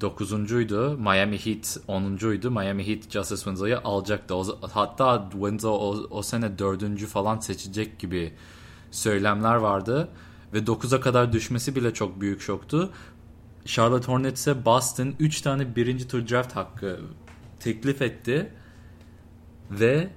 [0.00, 0.98] dokuzuncuydu.
[0.98, 2.50] Miami Heat onuncuydu.
[2.50, 4.34] Miami Heat Justice Winslow'u alacaktı.
[4.72, 8.32] Hatta Winslow o, o sene dördüncü falan seçecek gibi
[8.94, 10.08] söylemler vardı.
[10.52, 12.90] Ve 9'a kadar düşmesi bile çok büyük şoktu.
[13.64, 17.00] Charlotte Hornets'e Boston 3 tane birinci tur draft hakkı
[17.60, 18.52] teklif etti.
[19.70, 20.08] Ve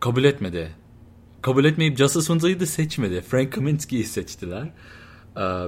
[0.00, 0.74] kabul etmedi.
[1.42, 3.20] Kabul etmeyip Justice Winslow'u da seçmedi.
[3.20, 4.72] Frank Kaminsky'yi seçtiler.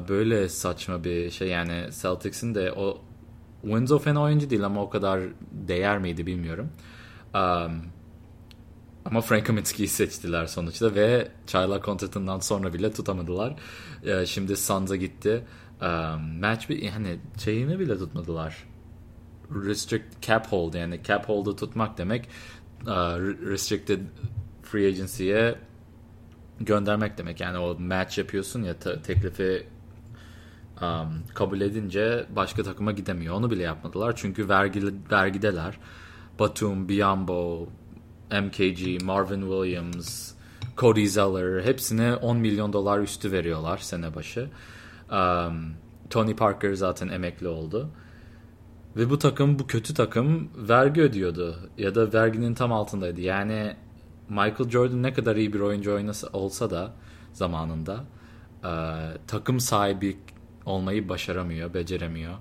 [0.09, 3.03] Böyle saçma bir şey yani Celtics'in de o
[3.63, 5.21] Winslow fena oyuncu değil ama o kadar
[5.53, 6.69] değer miydi bilmiyorum.
[7.35, 7.83] Um,
[9.05, 13.55] ama Frank Kaminsky'yi seçtiler sonuçta ve çaylak kontratından sonra bile tutamadılar.
[14.05, 15.45] Ee, şimdi Suns'a gitti.
[15.81, 18.65] Um, match bir yani şeyini bile tutmadılar.
[19.51, 22.29] Restrict cap hold yani cap hold'u tutmak demek
[22.87, 23.19] uh,
[23.51, 24.01] restricted
[24.63, 25.59] free agency'ye
[26.61, 27.41] göndermek demek.
[27.41, 29.67] Yani o match yapıyorsun ya teklifi
[30.83, 33.35] um, kabul edince başka takıma gidemiyor.
[33.35, 34.17] Onu bile yapmadılar.
[34.17, 35.79] Çünkü vergi, vergideler.
[36.39, 37.69] Batum, Biombo,
[38.33, 40.33] MKG, Marvin Williams,
[40.77, 44.51] Cody Zeller hepsine 10 milyon dolar üstü veriyorlar sene başı.
[45.11, 45.75] Um,
[46.11, 47.91] Tony Parker zaten emekli oldu.
[48.97, 51.57] Ve bu takım, bu kötü takım vergi ödüyordu.
[51.79, 53.21] Ya da verginin tam altındaydı.
[53.21, 53.77] Yani
[54.29, 56.93] Michael Jordan ne kadar iyi bir oyuncu oynasa, olsa da
[57.33, 58.05] zamanında
[58.65, 58.73] e,
[59.27, 60.19] takım sahibi
[60.67, 62.35] olmayı başaramıyor, beceremiyor.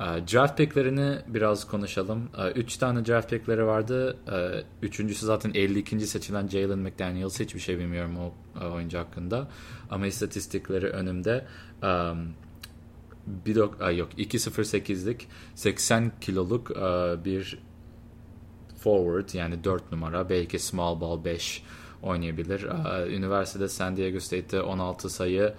[0.00, 2.28] E, draft picklerini biraz konuşalım.
[2.38, 4.16] E, üç tane draft pickleri vardı.
[4.32, 6.00] E, üçüncüsü zaten 52.
[6.00, 7.40] seçilen Jalen McDaniels.
[7.40, 8.32] Hiçbir şey bilmiyorum o
[8.74, 9.48] oyuncu hakkında.
[9.90, 11.46] Ama istatistikleri önümde.
[13.26, 16.74] Bir dok, a, yok 2.08'lik 80 kiloluk e,
[17.24, 17.58] bir
[18.78, 21.62] forward yani 4 numara belki small ball 5
[22.02, 22.62] oynayabilir.
[23.10, 25.54] Üniversitede San Diego State'te 16 sayı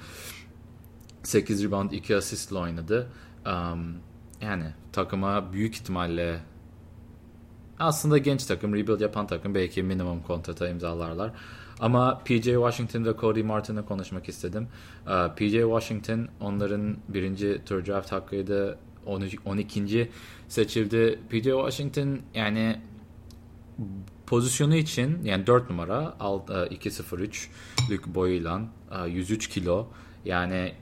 [1.24, 3.08] 8 rebound 2 asistle oynadı.
[4.42, 6.40] Yani takıma büyük ihtimalle
[7.80, 11.32] aslında genç takım, rebuild yapan takım belki minimum kontrata imzalarlar.
[11.80, 14.68] Ama PJ Washington ve Cody Martin'ı konuşmak istedim.
[15.36, 18.78] PJ Washington onların birinci tur draft hakkıydı.
[19.46, 20.12] 12.
[20.48, 21.20] seçildi.
[21.30, 22.82] PJ Washington yani
[24.28, 28.62] pozisyonu için yani 4 numara 2.03'lük e, boyuyla
[29.08, 29.88] 103 e, kilo
[30.26, 30.74] yani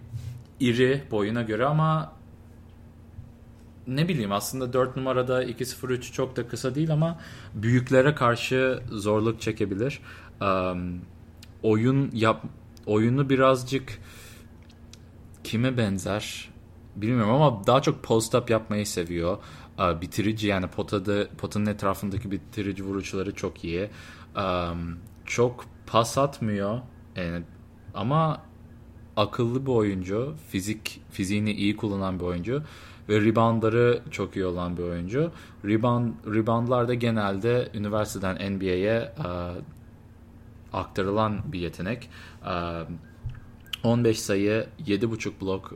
[0.60, 2.15] iri boyuna göre ama
[3.88, 7.20] ne bileyim aslında 4 numarada 2.03 çok da kısa değil ama
[7.54, 10.00] büyüklere karşı zorluk çekebilir.
[10.42, 11.02] Um,
[11.64, 12.44] oyun yap
[12.86, 14.00] oyunu birazcık
[15.44, 16.50] kime benzer
[16.96, 19.38] bilmiyorum ama daha çok post up yapmayı seviyor
[19.80, 23.90] bitirici yani potada potanın etrafındaki bitirici vuruşları çok iyi.
[25.26, 26.80] çok pas atmıyor
[27.16, 27.44] yani,
[27.94, 28.42] ama
[29.18, 32.64] akıllı bir oyuncu, fizik fiziğini iyi kullanan bir oyuncu
[33.10, 35.32] ve reboundları çok iyi olan bir oyuncu.
[35.66, 39.12] Rebound reboundlar da genelde üniversiteden NBA'ye
[40.74, 42.10] aktarılan bir yetenek.
[43.84, 45.74] 15 sayı, 7.5 blok,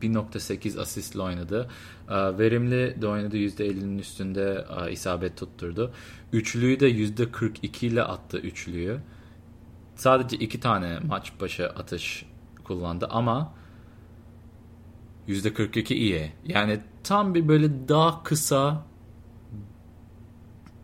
[0.00, 1.68] 1.8 asistle oynadı.
[2.08, 3.36] Ee, verimli de oynadı.
[3.36, 5.92] %50'nin üstünde e, isabet tutturdu.
[6.32, 8.98] Üçlüyü de %42 ile attı üçlüyü.
[9.96, 12.26] Sadece iki tane maç başı atış
[12.64, 13.52] kullandı ama
[15.28, 16.32] %42 iyi.
[16.46, 18.86] Yani tam bir böyle daha kısa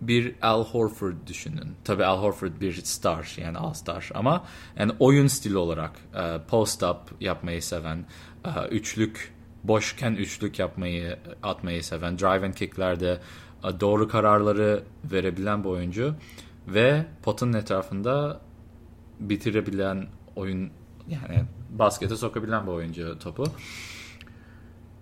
[0.00, 1.76] bir Al Horford düşünün.
[1.84, 4.44] Tabii Al Horford bir star yani all star ama
[4.78, 8.04] yani oyun stili olarak e, post up yapmayı seven,
[8.44, 13.20] e, üçlük boşken üçlük yapmayı atmayı seven, drive and kicklerde
[13.64, 16.14] e, doğru kararları verebilen bir oyuncu
[16.68, 18.40] ve potun etrafında
[19.20, 20.70] bitirebilen oyun
[21.08, 23.44] yani baskete sokabilen bir oyuncu topu.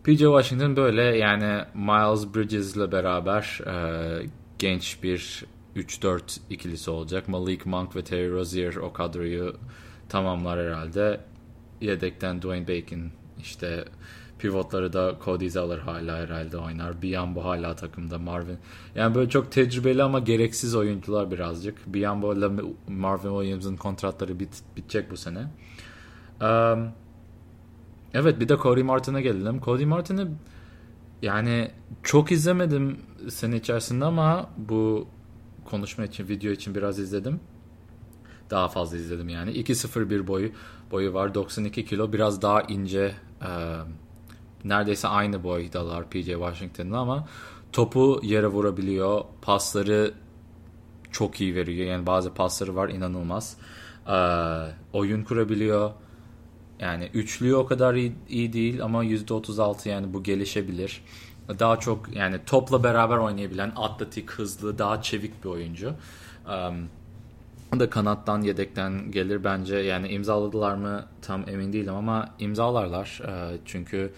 [0.04, 4.26] PJ Washington böyle yani Miles Bridges ile beraber e,
[4.58, 5.44] genç bir
[5.76, 7.28] 3-4 ikilisi olacak.
[7.28, 9.56] Malik Monk ve Terry Rozier o kadroyu
[10.08, 11.20] tamamlar herhalde.
[11.80, 13.10] Yedekten Dwayne Bacon
[13.40, 13.84] işte
[14.38, 17.02] pivotları da Cody Zeller hala herhalde oynar.
[17.02, 18.58] Biambo hala takımda Marvin.
[18.94, 21.94] Yani böyle çok tecrübeli ama gereksiz oyuncular birazcık.
[21.94, 22.48] Biambo ile
[22.88, 25.40] Marvin Williams'ın kontratları bit, bitecek bu sene.
[26.40, 26.88] Um,
[28.14, 29.60] evet bir de Cody Martin'e gelelim.
[29.60, 30.26] Cody Martin'i
[31.22, 31.70] yani
[32.02, 35.06] çok izlemedim sene içerisinde ama bu
[35.64, 37.40] konuşma için, video için biraz izledim.
[38.50, 39.50] Daha fazla izledim yani.
[39.50, 40.50] 2.01 boyu
[40.90, 41.34] boyu var.
[41.34, 42.12] 92 kilo.
[42.12, 43.14] Biraz daha ince.
[43.42, 43.50] E,
[44.64, 47.28] neredeyse aynı boydalar PJ Washington'la ama
[47.72, 49.24] topu yere vurabiliyor.
[49.42, 50.14] Pasları
[51.12, 51.86] çok iyi veriyor.
[51.86, 53.56] Yani bazı pasları var inanılmaz.
[54.08, 54.16] E,
[54.92, 55.90] oyun kurabiliyor.
[56.80, 61.04] Yani üçlüğü o kadar iyi, iyi değil ama %36 yani bu gelişebilir.
[61.58, 65.94] Daha çok yani topla beraber oynayabilen, atletik, hızlı, daha çevik bir oyuncu.
[66.46, 66.88] Um,
[67.80, 69.76] da kanattan yedekten gelir bence.
[69.76, 73.20] Yani imzaladılar mı tam emin değilim ama imzalarlar.
[73.24, 74.12] Uh, çünkü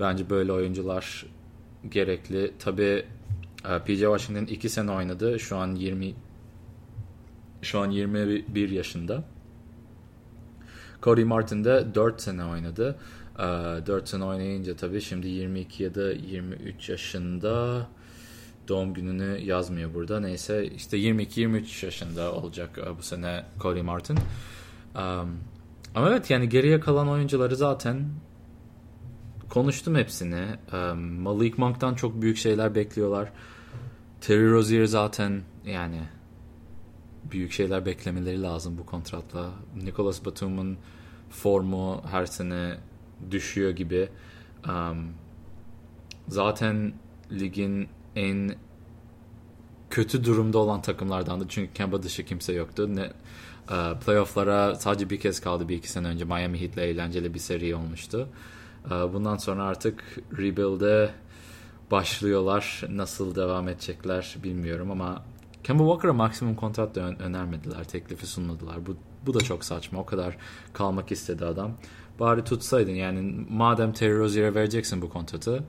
[0.00, 1.26] bence böyle oyuncular
[1.90, 2.52] gerekli.
[2.58, 3.04] Tabi
[3.64, 5.40] uh, PJ Washington 2 sene oynadı.
[5.40, 6.14] Şu an 20
[7.62, 9.24] şu an 21 yaşında.
[11.02, 12.98] Cody Martin de 4 sene oynadı.
[13.38, 17.86] 4 ee, sene oynayınca tabii şimdi 22 ya da 23 yaşında
[18.68, 20.20] doğum gününü yazmıyor burada.
[20.20, 24.18] Neyse işte 22-23 yaşında olacak e, bu sene Cody Martin.
[25.94, 28.08] Ama evet yani geriye kalan oyuncuları zaten
[29.50, 30.44] konuştum hepsini.
[30.96, 33.28] Malik Monk'tan çok büyük şeyler bekliyorlar.
[34.20, 36.00] Terry Rozier zaten yani
[37.30, 39.50] büyük şeyler beklemeleri lazım bu kontratla.
[39.76, 40.78] Nicholas Batum'un
[41.30, 42.76] formu her sene
[43.30, 44.08] düşüyor gibi.
[44.68, 45.08] Um,
[46.28, 46.92] zaten
[47.30, 48.54] ligin en
[49.90, 51.44] kötü durumda olan takımlardandı.
[51.48, 52.96] Çünkü Kemba dışı kimse yoktu.
[52.96, 53.10] Ne,
[53.70, 56.24] uh, playofflara sadece bir kez kaldı bir iki sene önce.
[56.24, 58.28] Miami Heat'le eğlenceli bir seri olmuştu.
[58.84, 60.04] Uh, bundan sonra artık
[60.38, 61.14] rebuild'e
[61.90, 62.84] başlıyorlar.
[62.90, 65.24] Nasıl devam edecekler bilmiyorum ama
[65.64, 67.84] Kemba Walker'a maksimum kontrat da önermediler.
[67.84, 68.86] Teklifi sunmadılar.
[68.86, 68.96] Bu,
[69.26, 70.00] bu da çok saçma.
[70.00, 70.36] O kadar
[70.72, 71.72] kalmak istedi adam.
[72.20, 75.64] Bari tutsaydın yani madem Terry Rozier'e vereceksin bu kontratı.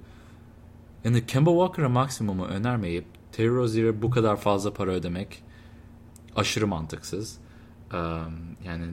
[1.03, 5.43] Yani Kemba Walker'a maksimumu önermeyip Terry Rozier'e bu kadar fazla para ödemek
[6.35, 7.37] aşırı mantıksız.
[8.65, 8.85] yani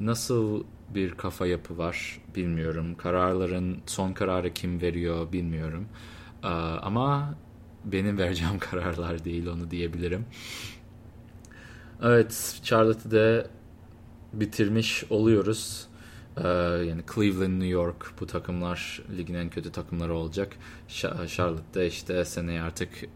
[0.00, 2.94] nasıl bir kafa yapı var bilmiyorum.
[2.94, 5.88] Kararların son kararı kim veriyor bilmiyorum.
[6.82, 7.34] ama
[7.84, 10.24] benim vereceğim kararlar değil onu diyebilirim.
[12.02, 13.48] Evet Charlotte'ı da
[14.32, 15.88] bitirmiş oluyoruz.
[16.36, 16.48] Ee,
[16.88, 20.52] yani Cleveland, New York bu takımlar ligin en kötü takımları olacak.
[21.28, 23.08] Charlotte'da işte seneye artık e,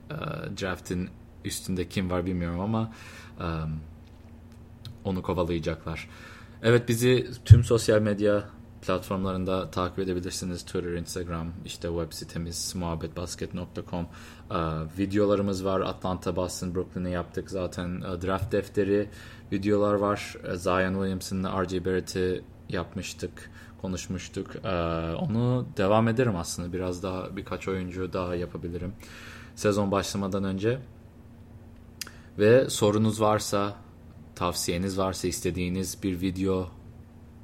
[0.61, 1.11] draft'in
[1.45, 2.93] üstünde kim var bilmiyorum ama
[3.41, 3.47] e,
[5.05, 6.09] onu kovalayacaklar.
[6.63, 8.45] Evet bizi tüm sosyal medya
[8.83, 10.63] platformlarında takip edebilirsiniz.
[10.63, 14.07] Twitter, Instagram, işte web sitemiz muhabbetbasket.com.
[14.51, 14.57] Ee,
[14.99, 15.81] videolarımız var.
[15.81, 18.01] Atlanta, Boston, Brooklyn'e yaptık zaten.
[18.01, 19.09] Ee, draft defteri
[19.53, 20.37] videolar var.
[20.45, 23.51] Ee, Zion Williamson'la RJ Barrett'i yapmıştık,
[23.83, 24.51] konuşmuştuk.
[25.19, 26.73] Onu devam ederim aslında.
[26.73, 28.93] Biraz daha birkaç oyuncu daha yapabilirim.
[29.55, 30.79] Sezon başlamadan önce.
[32.39, 33.77] Ve sorunuz varsa,
[34.35, 36.71] tavsiyeniz varsa, istediğiniz bir video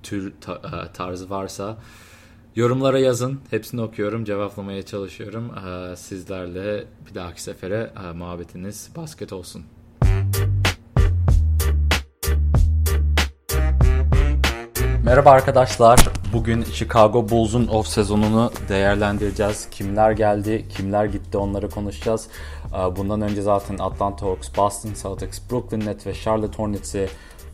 [0.03, 1.77] tür e, tarzı varsa
[2.57, 3.41] yorumlara yazın.
[3.51, 5.53] Hepsini okuyorum, cevaplamaya çalışıyorum.
[5.69, 9.65] E, sizlerle bir dahaki sefere e, muhabbetiniz basket olsun.
[15.05, 16.09] Merhaba arkadaşlar.
[16.33, 19.69] Bugün Chicago Bulls'un off sezonunu değerlendireceğiz.
[19.71, 22.29] Kimler geldi, kimler gitti onları konuşacağız.
[22.97, 27.09] Bundan önce zaten Atlanta Hawks, Boston Celtics, Brooklyn Nets ve Charlotte Hornets'i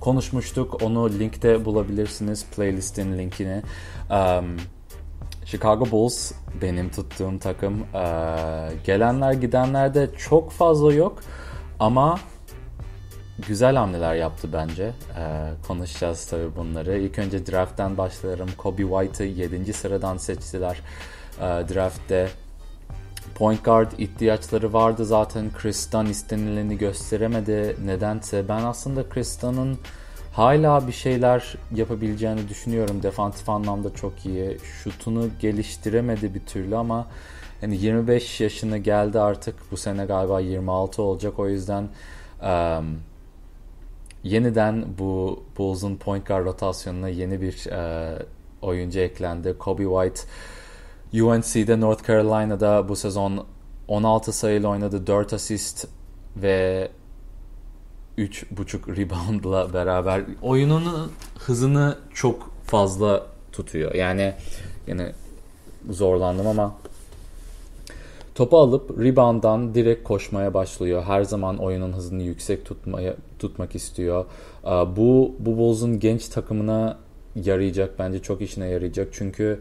[0.05, 0.83] konuşmuştuk.
[0.83, 2.47] Onu linkte bulabilirsiniz.
[2.57, 3.62] Playlistin linkini.
[4.11, 4.57] Um,
[5.45, 7.81] Chicago Bulls benim tuttuğum takım.
[7.95, 8.07] Ee,
[8.87, 11.21] gelenler gidenler de çok fazla yok.
[11.81, 12.19] Ama
[13.49, 14.93] güzel hamleler yaptı bence.
[15.19, 16.99] Ee, konuşacağız tabii bunları.
[16.99, 18.49] İlk önce draft'tan başlarım.
[18.59, 19.73] Kobe White'ı 7.
[19.73, 20.81] sıradan seçtiler.
[21.38, 22.29] Ee, draft'te
[23.35, 25.51] Point guard ihtiyaçları vardı zaten.
[25.53, 27.77] Chris Dunn istenileni gösteremedi.
[27.85, 29.79] Nedense ben aslında Chris Dunn'ın
[30.33, 33.03] hala bir şeyler yapabileceğini düşünüyorum.
[33.03, 34.59] Defansif anlamda çok iyi.
[34.59, 37.07] Şutunu geliştiremedi bir türlü ama
[37.62, 39.55] yani 25 yaşına geldi artık.
[39.70, 41.38] Bu sene galiba 26 olacak.
[41.38, 41.88] O yüzden
[42.42, 42.99] um,
[44.25, 48.23] yeniden bu Bulls'un point guard rotasyonuna yeni bir uh,
[48.62, 49.59] oyuncu eklendi.
[49.59, 50.20] Kobe White
[51.22, 53.46] UNC'de North Carolina'da bu sezon
[53.88, 55.07] 16 sayıyla oynadı.
[55.07, 55.88] 4 asist
[56.37, 56.88] ve
[58.18, 63.94] 3.5 reboundla beraber oyunun hızını çok fazla tutuyor.
[63.94, 64.35] Yani
[64.87, 65.12] yine
[65.90, 66.74] zorlandım ama
[68.35, 71.03] topu alıp rebound'dan direkt koşmaya başlıyor.
[71.03, 74.24] Her zaman oyunun hızını yüksek tutmaya tutmak istiyor.
[74.96, 76.98] Bu bu Bulls'un genç takımına
[77.37, 79.09] yarayacak bence çok işine yarayacak.
[79.12, 79.61] Çünkü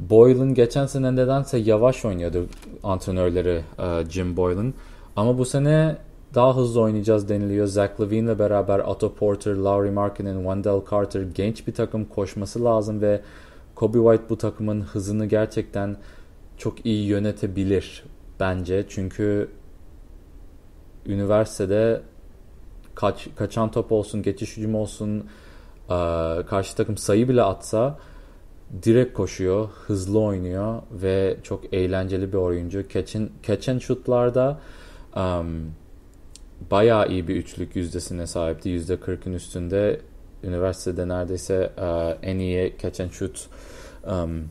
[0.00, 2.46] Boylan geçen sene nedense yavaş oynuyordu
[2.82, 3.64] antrenörleri
[4.08, 4.74] Jim Boylan.
[5.16, 5.96] Ama bu sene
[6.34, 7.66] daha hızlı oynayacağız deniliyor.
[7.66, 13.00] Zach Levine ile beraber Otto Porter, Laurie Markkinen, Wendell Carter genç bir takım koşması lazım
[13.00, 13.20] ve
[13.74, 15.96] Kobe White bu takımın hızını gerçekten
[16.58, 18.04] çok iyi yönetebilir
[18.40, 18.84] bence.
[18.88, 19.48] Çünkü
[21.06, 22.00] üniversitede
[22.94, 25.24] kaç, kaçan top olsun, geçiş hücum olsun,
[26.46, 27.98] karşı takım sayı bile atsa
[28.82, 32.88] direkt koşuyor, hızlı oynuyor ve çok eğlenceli bir oyuncu.
[32.88, 34.60] Catch and, catch and shoot'larda
[35.16, 35.72] um,
[36.70, 38.68] bayağı iyi bir üçlük yüzdesine sahipti.
[38.68, 40.00] Yüzde 40'ın üstünde
[40.42, 43.48] üniversitede neredeyse uh, en iyi catch and shoot
[44.06, 44.44] um,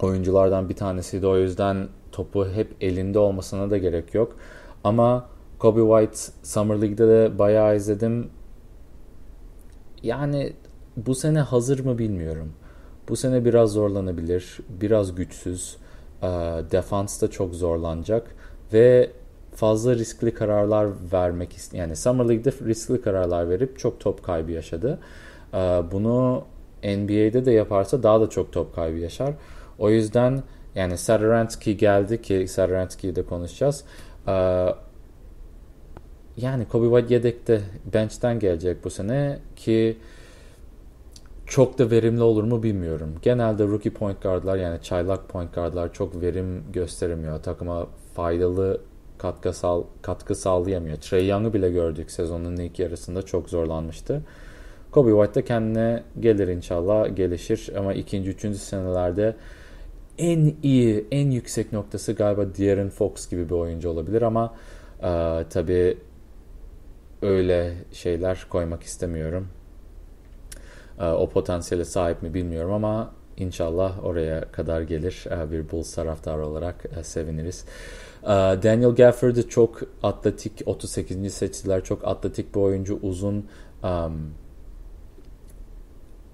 [0.00, 1.26] oyunculardan bir tanesiydi.
[1.26, 4.36] O yüzden topu hep elinde olmasına da gerek yok.
[4.84, 8.30] Ama Kobe White Summer League'de de bayağı izledim.
[10.02, 10.52] Yani
[10.96, 12.52] bu sene hazır mı bilmiyorum.
[13.08, 14.58] Bu sene biraz zorlanabilir.
[14.68, 15.76] Biraz güçsüz.
[16.70, 18.34] Defans da çok zorlanacak.
[18.72, 19.10] Ve
[19.54, 21.56] fazla riskli kararlar vermek.
[21.72, 24.98] Yani Summer League'de riskli kararlar verip çok top kaybı yaşadı.
[25.92, 26.44] Bunu
[26.84, 29.34] NBA'de de yaparsa daha da çok top kaybı yaşar.
[29.78, 30.42] O yüzden
[30.74, 33.84] yani Saransky geldi ki Saransky'yi de konuşacağız.
[36.36, 37.60] Yani Kobe White yedekte
[37.94, 39.98] bench'ten gelecek bu sene ki
[41.52, 43.14] çok da verimli olur mu bilmiyorum.
[43.22, 47.42] Genelde rookie point guardlar yani çaylak point guardlar çok verim gösteremiyor.
[47.42, 48.80] Takıma faydalı
[49.18, 50.96] katkı, sağ, katkı sağlayamıyor.
[50.96, 54.22] Trey Young'ı bile gördük sezonun ilk yarısında çok zorlanmıştı.
[54.90, 59.36] Kobe White da kendine gelir inşallah gelişir ama ikinci, üçüncü senelerde
[60.18, 64.54] en iyi, en yüksek noktası galiba De'Aaron Fox gibi bir oyuncu olabilir ama
[65.02, 65.98] e, tabii
[67.22, 69.48] öyle şeyler koymak istemiyorum.
[71.02, 75.24] E, o potansiyele sahip mi bilmiyorum ama inşallah oraya kadar gelir.
[75.30, 77.64] E, bir Bulls taraftarı olarak e, seviniriz.
[78.22, 78.26] E,
[78.62, 81.34] Daniel Gafford çok atletik, 38.
[81.34, 81.84] seçtiler.
[81.84, 83.46] Çok atletik bir oyuncu, uzun.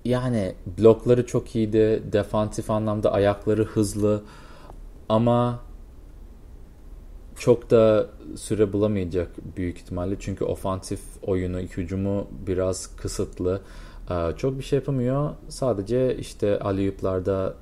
[0.05, 2.03] Yani blokları çok iyiydi.
[2.13, 4.23] Defansif anlamda ayakları hızlı.
[5.09, 5.61] Ama
[7.39, 10.17] çok da süre bulamayacak büyük ihtimalle.
[10.21, 13.61] Çünkü ofansif oyunu, hücumu biraz kısıtlı.
[14.11, 15.31] Ee, çok bir şey yapamıyor.
[15.49, 17.55] Sadece işte aliyuplarda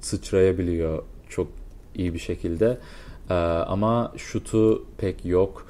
[0.00, 1.48] sıçrayabiliyor çok
[1.94, 2.78] iyi bir şekilde.
[3.30, 5.66] Ee, ama şutu pek yok.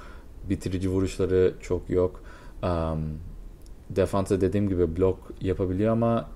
[0.51, 2.23] Bitirici vuruşları çok yok.
[2.63, 3.01] Um,
[3.91, 6.29] defansa dediğim gibi blok yapabiliyor ama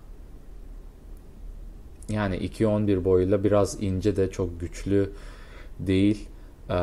[2.09, 5.13] yani 2-11 boyuyla biraz ince de çok güçlü
[5.79, 6.29] değil.
[6.70, 6.74] Ee,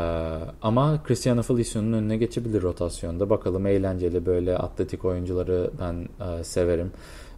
[0.61, 3.29] ama Cristiano Feliciano'nun önüne geçebilir rotasyonda.
[3.29, 6.91] Bakalım eğlenceli böyle atletik oyuncuları ben e, severim.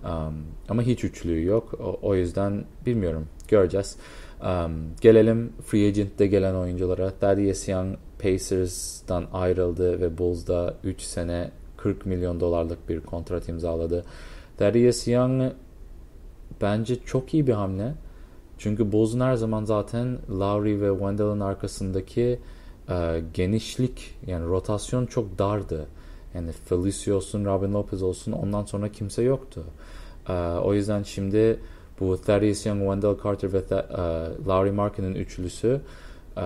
[0.03, 0.33] Um,
[0.69, 1.73] ama hiç üçlüğü yok.
[1.79, 3.27] O, o yüzden bilmiyorum.
[3.47, 3.97] Göreceğiz.
[4.41, 7.11] Um, gelelim free agent'te gelen oyunculara.
[7.11, 14.05] Thaddeus Young Pacers'dan ayrıldı ve Bulls'da 3 sene 40 milyon dolarlık bir kontrat imzaladı.
[14.57, 15.51] Thaddeus Young
[16.61, 17.93] bence çok iyi bir hamle.
[18.57, 22.39] Çünkü Bulls'un her zaman zaten Lowry ve Wendell'ın arkasındaki
[22.89, 25.87] e, genişlik yani rotasyon çok dardı.
[26.33, 29.63] Yani Felicio olsun, Robin Lopez olsun ondan sonra kimse yoktu.
[30.29, 31.59] E, o yüzden şimdi
[31.99, 33.77] bu Thaddeus Young, Wendell Carter ve e,
[34.47, 35.81] Lowry Markin'in üçlüsü
[36.37, 36.41] e,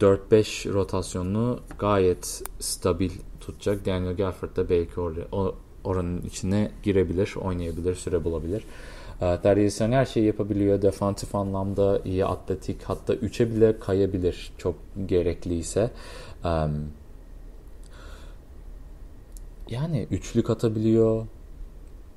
[0.00, 3.86] 4-5 rotasyonunu gayet stabil tutacak.
[3.86, 8.64] Daniel Gafford da belki or- oranın içine girebilir, oynayabilir, süre bulabilir.
[9.22, 10.82] Ee, Darius Young her şeyi yapabiliyor.
[10.82, 14.74] Defansif anlamda iyi atletik hatta 3'e bile kayabilir çok
[15.06, 15.90] gerekliyse.
[19.70, 21.26] yani üçlük atabiliyor.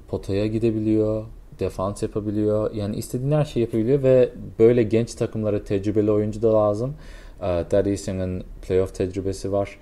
[0.08, 1.26] Potaya gidebiliyor.
[1.60, 2.74] Defans yapabiliyor.
[2.74, 4.30] Yani istediğin her şeyi yapabiliyor ve
[4.60, 6.96] böyle genç takımlara tecrübeli oyuncu da lazım.
[7.42, 9.80] Ee, Darius Young'ın playoff tecrübesi var.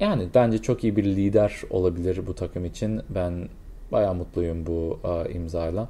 [0.00, 3.00] Yani bence çok iyi bir lider olabilir bu takım için.
[3.08, 3.48] Ben
[3.92, 5.88] Baya mutluyum bu uh, imzayla.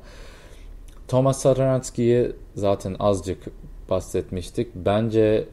[1.08, 3.44] Thomas Satoranski'yi zaten azıcık
[3.90, 4.68] bahsetmiştik.
[4.74, 5.44] Bence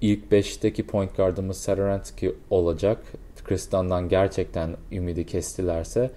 [0.00, 2.98] ilk 5'teki point guardımız Satoranski olacak.
[3.44, 6.10] Kristan'dan gerçekten ümidi kestilerse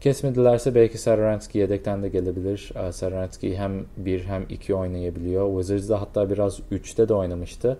[0.00, 2.72] Kesmedilerse belki Saransky yedekten de gelebilir.
[2.92, 5.48] Saransky hem 1 hem 2 oynayabiliyor.
[5.50, 7.78] Wizards'da hatta biraz 3'te de oynamıştı.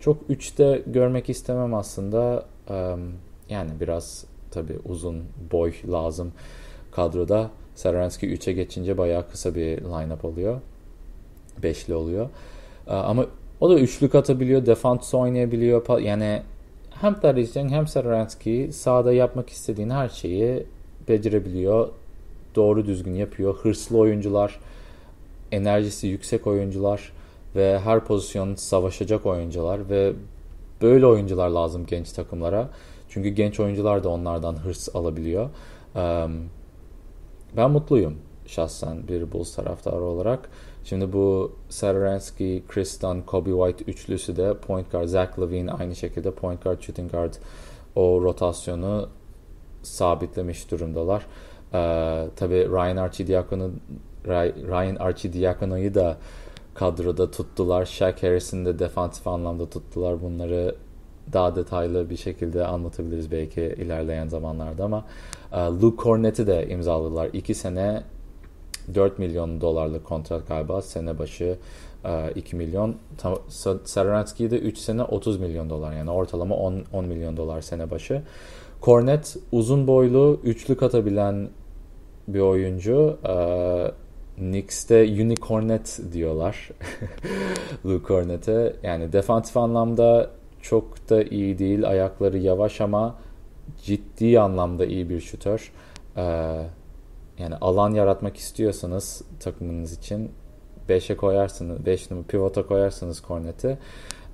[0.00, 2.44] Çok 3'te görmek istemem aslında.
[3.48, 6.32] Yani biraz tabi uzun boy lazım
[6.92, 7.50] kadroda.
[7.74, 10.60] Saransky 3'e geçince bayağı kısa bir line-up oluyor.
[11.62, 12.28] Beşli oluyor.
[12.86, 13.26] Ama
[13.60, 16.00] o da üçlük atabiliyor, defans oynayabiliyor.
[16.00, 16.42] Yani
[16.90, 20.66] hem Daricen hem Saransky sahada yapmak istediğin her şeyi
[21.08, 21.88] becerebiliyor.
[22.54, 23.54] Doğru düzgün yapıyor.
[23.54, 24.60] Hırslı oyuncular,
[25.52, 27.12] enerjisi yüksek oyuncular
[27.56, 30.12] ve her pozisyon savaşacak oyuncular ve
[30.82, 32.68] böyle oyuncular lazım genç takımlara.
[33.08, 35.50] Çünkü genç oyuncular da onlardan hırs alabiliyor.
[37.56, 40.50] Ben mutluyum şahsen bir Bulls taraftarı olarak.
[40.84, 46.30] Şimdi bu Saransky, Chris Dunn, Kobe White üçlüsü de point guard, Zach Levine aynı şekilde
[46.30, 47.34] point guard, shooting guard
[47.96, 49.08] o rotasyonu
[49.82, 51.26] sabitlemiş durumdalar.
[51.74, 53.70] Ee, Tabi Ryan Archidiakono
[54.26, 56.16] Ryan Archidiakono'yu da
[56.74, 57.84] kadroda tuttular.
[57.84, 60.22] Shaq Harris'in de defansif anlamda tuttular.
[60.22, 60.74] Bunları
[61.32, 65.04] daha detaylı bir şekilde anlatabiliriz belki ilerleyen zamanlarda ama
[65.52, 67.30] e, Luke Cornett'i de imzaladılar.
[67.32, 68.02] 2 sene
[68.94, 71.58] 4 milyon dolarlık kontrat galiba sene başı
[72.34, 72.96] 2 e, milyon.
[73.84, 78.22] Saransky'de 3 sene 30 milyon dolar yani ortalama 10, 10 milyon dolar sene başı.
[78.82, 81.48] Cornet uzun boylu, üçlük atabilen
[82.28, 83.18] bir oyuncu.
[83.28, 83.90] Ee,
[84.36, 86.70] Knicks'te Unicornet diyorlar.
[87.86, 88.76] Luke Cornet'e.
[88.82, 90.30] Yani defansif anlamda
[90.62, 91.88] çok da iyi değil.
[91.88, 93.16] Ayakları yavaş ama
[93.82, 95.72] ciddi anlamda iyi bir şutör.
[96.16, 96.22] Ee,
[97.38, 100.30] yani alan yaratmak istiyorsanız takımınız için
[100.88, 103.78] 5'e koyarsınız, 5 numara pivota koyarsınız Cornet'i.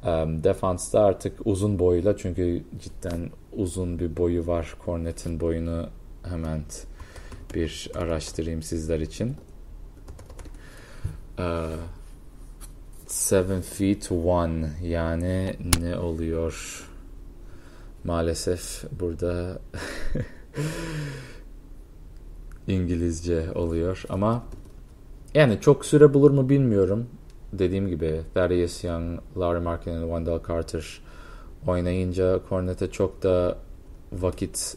[0.06, 4.76] Um, defansta artık uzun boyuyla çünkü cidden uzun bir boyu var.
[4.84, 5.88] Cornet'in boyunu
[6.22, 6.62] hemen
[7.54, 9.36] bir araştırayım sizler için.
[11.38, 11.44] Uh,
[13.14, 16.84] seven feet one yani ne oluyor?
[18.04, 19.58] Maalesef burada
[22.66, 24.42] İngilizce oluyor ama
[25.34, 27.06] yani çok süre bulur mu bilmiyorum
[27.52, 31.00] dediğim gibi Thaddeus Young, Larry Markin Wendell Carter
[31.66, 33.58] oynayınca Cornet'e çok da
[34.12, 34.76] vakit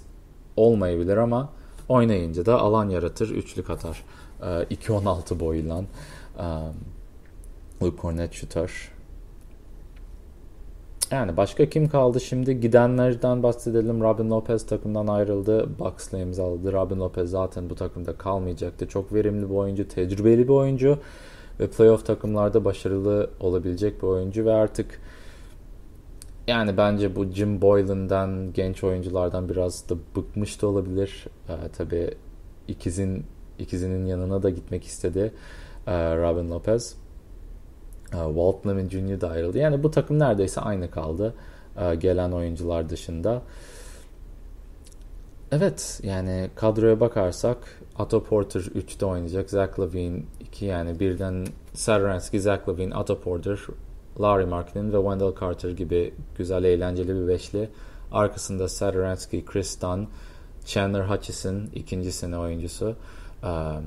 [0.55, 1.49] olmayabilir ama
[1.89, 4.03] oynayınca da alan yaratır, üçlük atar.
[4.41, 5.87] Ee, 2.16 boyuyla um,
[7.81, 8.97] Luke Cornet şutör.
[11.11, 12.59] Yani başka kim kaldı şimdi?
[12.59, 14.01] Gidenlerden bahsedelim.
[14.01, 15.79] Robin Lopez takımdan ayrıldı.
[15.79, 16.73] Bucks'la imzaladı.
[16.73, 18.87] Robin Lopez zaten bu takımda kalmayacaktı.
[18.87, 20.99] Çok verimli bir oyuncu, tecrübeli bir oyuncu
[21.59, 25.01] ve playoff takımlarda başarılı olabilecek bir oyuncu ve artık
[26.47, 31.27] yani bence bu Jim Boylan'dan genç oyunculardan biraz da bıkmış da olabilir.
[31.49, 32.11] Ee, tabii
[32.67, 33.25] ikizin
[33.59, 35.33] ikizinin yanına da gitmek istedi
[35.87, 36.95] ee, Robin Lopez.
[38.13, 39.21] Ee, Walt Lemon Jr.
[39.21, 39.57] da ayrıldı.
[39.57, 41.33] Yani bu takım neredeyse aynı kaldı
[41.77, 43.41] ee, gelen oyuncular dışında.
[45.51, 47.57] Evet yani kadroya bakarsak
[47.99, 49.49] Otto Porter 3'te oynayacak.
[49.49, 53.59] Zach Lavine 2 yani birden Saransky, Zach Lavine, Otto Porter,
[54.21, 57.69] Larry Markkinen ve Wendell Carter gibi güzel eğlenceli bir beşli.
[58.11, 60.07] Arkasında Saransky, Chris Dunn,
[60.65, 62.95] Chandler Hutchison ikinci sene oyuncusu.
[63.43, 63.83] Um,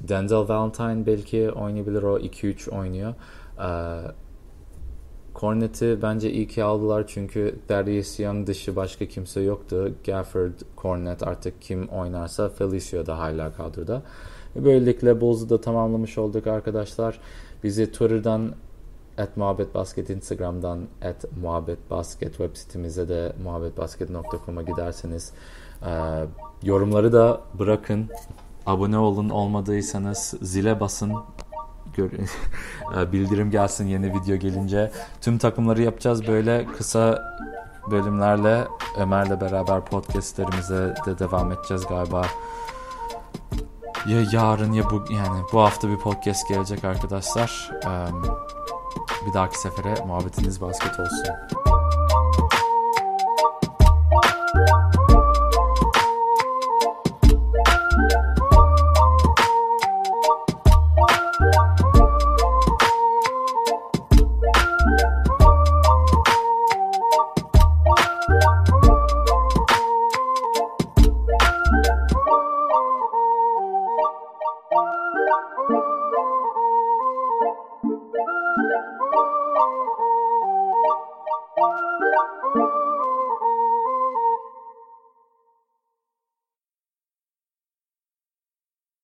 [0.00, 3.14] Denzel Valentine belki oynayabilir o 2-3 oynuyor.
[3.58, 4.12] Uh,
[5.34, 9.94] Cornet'i bence iyi ki aldılar çünkü Darius Young dışı başka kimse yoktu.
[10.06, 10.52] Gafford,
[10.82, 14.02] Cornet artık kim oynarsa Felicio da hala kadroda.
[14.56, 17.20] Böylelikle Bulls'u da tamamlamış olduk arkadaşlar.
[17.64, 18.54] Bizi Twitter'dan
[19.18, 25.32] at muhabbet basket Instagram'dan at muhabbet basket web sitemize de muhabbetbasket.com'a giderseniz
[25.82, 25.90] e,
[26.62, 28.06] yorumları da bırakın
[28.66, 31.12] abone olun olmadıysanız zile basın
[32.04, 37.22] e, bildirim gelsin yeni video gelince tüm takımları yapacağız böyle kısa
[37.90, 38.64] bölümlerle
[38.98, 42.22] Ömer'le beraber podcastlerimize de devam edeceğiz galiba
[44.06, 47.70] ya yarın ya bu yani bu hafta bir podcast gelecek arkadaşlar.
[49.26, 51.65] Bir dahaki sefere muhabbetiniz basket olsun.